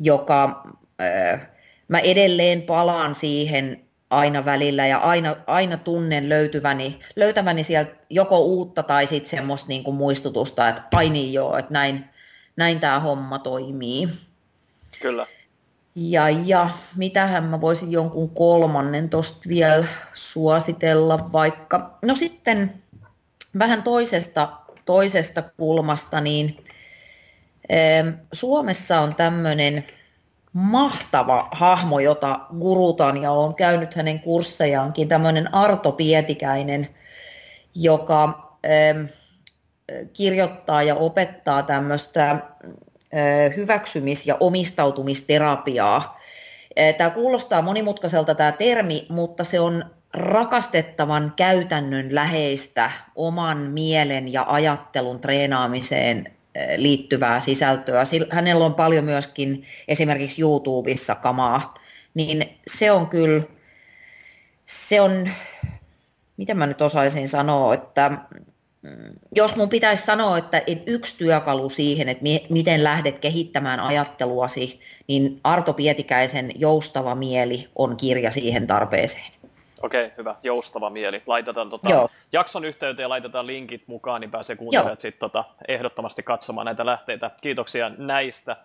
[0.00, 0.62] joka
[1.00, 1.50] äh,
[1.88, 3.80] mä edelleen palaan siihen
[4.10, 9.84] aina välillä ja aina, aina tunnen löytyväni, löytäväni sieltä joko uutta tai sitten semmoista niin
[9.84, 12.04] kuin muistutusta, että ai niin joo, että näin,
[12.56, 14.08] näin tämä homma toimii.
[15.02, 15.26] Kyllä.
[15.94, 21.98] Ja, ja mitähän mä voisin jonkun kolmannen tuosta vielä suositella vaikka.
[22.02, 22.72] No sitten
[23.58, 24.52] vähän toisesta,
[24.84, 26.64] toisesta kulmasta, niin
[28.32, 29.84] Suomessa on tämmöinen
[30.52, 36.88] mahtava hahmo, jota gurutan ja olen käynyt hänen kurssejaankin, tämmöinen Arto Pietikäinen,
[37.74, 38.50] joka
[40.12, 42.38] kirjoittaa ja opettaa tämmöistä
[43.56, 46.20] hyväksymis- ja omistautumisterapiaa.
[46.98, 49.84] Tämä kuulostaa monimutkaiselta tämä termi, mutta se on
[50.14, 56.32] rakastettavan käytännön läheistä oman mielen ja ajattelun treenaamiseen
[56.76, 58.02] liittyvää sisältöä.
[58.30, 61.74] Hänellä on paljon myöskin esimerkiksi YouTubessa kamaa,
[62.14, 63.42] niin se on kyllä,
[64.66, 65.28] se on,
[66.36, 68.10] mitä mä nyt osaisin sanoa, että
[69.34, 75.72] jos mun pitäisi sanoa, että yksi työkalu siihen, että miten lähdet kehittämään ajatteluasi, niin Arto
[75.72, 79.32] Pietikäisen Joustava mieli on kirja siihen tarpeeseen.
[79.82, 80.34] Okei, okay, hyvä.
[80.42, 81.22] Joustava mieli.
[81.26, 86.64] Laitetaan tota jakson yhteyteen ja laitetaan linkit mukaan, niin pääsee kuuntelemaan sitten tota, ehdottomasti katsomaan
[86.64, 87.30] näitä lähteitä.
[87.40, 88.56] Kiitoksia näistä.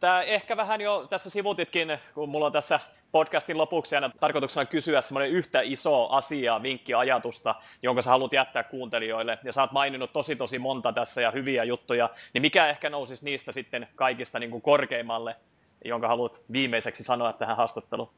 [0.00, 2.80] Tämä ehkä vähän jo tässä sivutitkin, kun mulla on tässä
[3.12, 9.38] podcastin lopuksi aina tarkoituksena kysyä semmoinen yhtä iso asiaa, vinkkiajatusta, jonka sä haluat jättää kuuntelijoille.
[9.44, 13.24] Ja sä oot maininnut tosi tosi monta tässä ja hyviä juttuja, niin mikä ehkä nousisi
[13.24, 15.36] niistä sitten kaikista niin kuin korkeimmalle,
[15.84, 18.10] jonka haluat viimeiseksi sanoa tähän haastatteluun?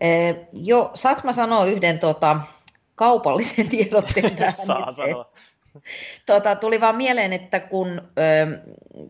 [0.00, 2.40] Eh, jo, saanko mä sanoa yhden tota,
[2.94, 4.66] kaupallisen tiedotteen tähän?
[4.66, 5.30] Saa sanoa.
[6.26, 8.58] Tota, tuli vaan mieleen, että kun ö,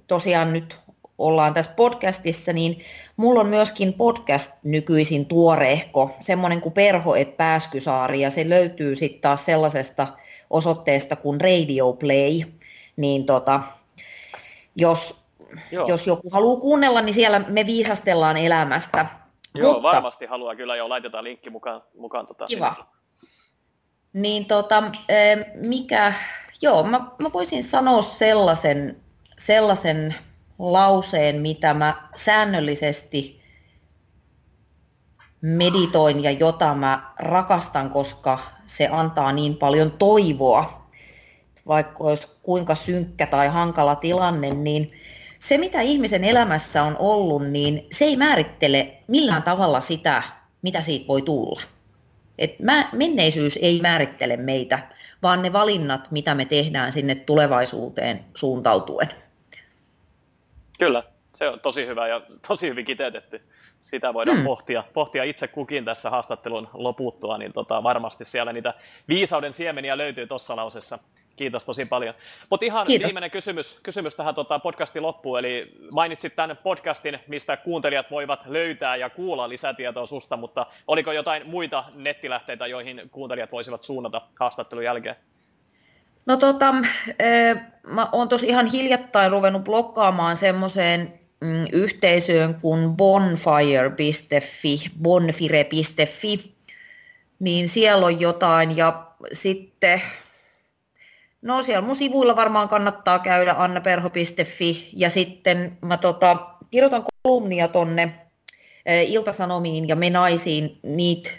[0.06, 0.80] tosiaan nyt
[1.18, 2.80] ollaan tässä podcastissa, niin
[3.16, 9.20] mulla on myöskin podcast nykyisin tuoreehko, semmoinen kuin Perho et Pääskysaari, ja se löytyy sitten
[9.20, 10.08] taas sellaisesta
[10.50, 12.40] osoitteesta kuin Radio Play,
[12.96, 13.60] niin tota,
[14.76, 15.24] jos,
[15.88, 19.06] jos joku haluaa kuunnella, niin siellä me viisastellaan elämästä.
[19.54, 21.82] Joo, Mutta, varmasti haluaa kyllä jo, laitetaan linkki mukaan.
[21.98, 22.74] mukaan tota kiva.
[22.74, 22.88] Sinne.
[24.12, 24.82] Niin tota,
[25.54, 26.12] mikä,
[26.62, 29.02] joo, mä, mä voisin sanoa sellaisen,
[29.38, 30.14] sellaisen
[30.58, 33.40] lauseen, mitä mä säännöllisesti
[35.40, 40.88] meditoin ja jota mä rakastan, koska se antaa niin paljon toivoa.
[41.66, 44.90] Vaikka olisi kuinka synkkä tai hankala tilanne, niin
[45.38, 50.22] se mitä ihmisen elämässä on ollut, niin se ei määrittele millään tavalla sitä,
[50.62, 51.60] mitä siitä voi tulla.
[52.38, 54.78] Et mä, menneisyys ei määrittele meitä,
[55.22, 59.08] vaan ne valinnat, mitä me tehdään sinne tulevaisuuteen suuntautuen.
[60.78, 61.02] Kyllä,
[61.34, 63.42] se on tosi hyvä ja tosi hyvin kiteytetty.
[63.82, 64.46] Sitä voidaan hmm.
[64.46, 68.74] pohtia, pohtia itse kukin tässä haastattelun loputtua, niin tota, varmasti siellä niitä
[69.08, 70.98] viisauden siemeniä löytyy tuossa lausessa.
[71.36, 72.14] Kiitos tosi paljon.
[72.50, 73.06] Mutta ihan Kiitos.
[73.06, 75.38] viimeinen kysymys, kysymys tähän tota podcastin loppuun.
[75.38, 81.46] Eli mainitsit tämän podcastin, mistä kuuntelijat voivat löytää ja kuulla lisätietoa susta, mutta oliko jotain
[81.46, 85.16] muita nettilähteitä, joihin kuuntelijat voisivat suunnata haastattelun jälkeen?
[86.28, 86.74] No tota,
[87.86, 96.54] mä oon tosi ihan hiljattain ruvennut blokkaamaan semmoiseen mm, yhteisöön kuin bonfire.fi, bonfire.fi,
[97.38, 100.02] niin siellä on jotain ja sitten
[101.42, 106.36] No siellä mun sivuilla varmaan kannattaa käydä annaperho.fi ja sitten mä tota,
[106.70, 108.12] kirjoitan kolumnia tonne
[108.86, 111.30] e, Iltasanomiin ja Me naisiin, niitä,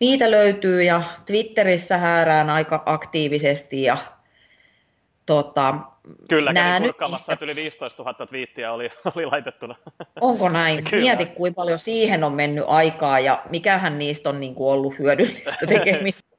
[0.00, 3.96] niitä löytyy ja Twitterissä häärään aika aktiivisesti ja
[5.26, 5.74] tota,
[6.28, 9.74] Kyllä, kävin kurkkaamassa, että yli 15 000 twiittiä oli, oli laitettuna.
[10.20, 10.84] Onko näin?
[10.90, 11.02] Kyllä.
[11.02, 15.66] Mieti, kuinka paljon siihen on mennyt aikaa ja mikähän niistä on niin kuin ollut hyödyllistä
[15.68, 16.36] tekemistä.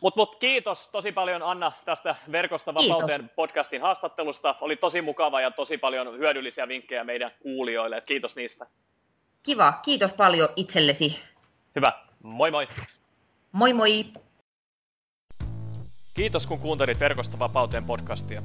[0.00, 3.34] Mutta mut kiitos tosi paljon Anna tästä Verkosta vapauteen kiitos.
[3.36, 4.54] podcastin haastattelusta.
[4.60, 7.96] Oli tosi mukava ja tosi paljon hyödyllisiä vinkkejä meidän kuulijoille.
[7.96, 8.66] Et kiitos niistä.
[9.42, 11.20] Kiva, kiitos paljon itsellesi.
[11.76, 12.68] Hyvä, moi moi.
[13.52, 14.04] Moi moi.
[16.14, 18.42] Kiitos kun kuuntelit Verkosta vapauteen podcastia.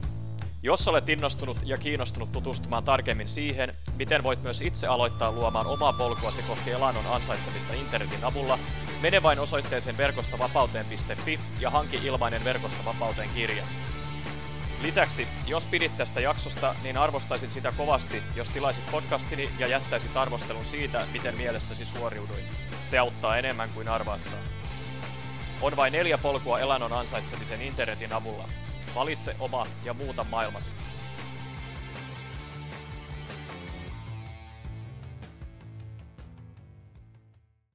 [0.64, 5.94] Jos olet innostunut ja kiinnostunut tutustumaan tarkemmin siihen, miten voit myös itse aloittaa luomaan omaa
[5.94, 8.60] polkuasi kohti elannon ansaitsemista internetin avulla,
[9.02, 13.64] mene vain osoitteeseen verkostovapauteen.fi ja hanki ilmainen Verkostovapauteen kirja.
[14.82, 20.66] Lisäksi, jos pidit tästä jaksosta, niin arvostaisin sitä kovasti, jos tilaisit podcastini ja jättäisit arvostelun
[20.66, 22.44] siitä, miten mielestäsi suoriuduin.
[22.86, 24.59] Se auttaa enemmän kuin arvaatkaan.
[25.62, 28.50] On vain neljä polkua elannon ansaitsemisen internetin avulla.
[28.96, 30.72] Valitse oma ja muuta maailmasi.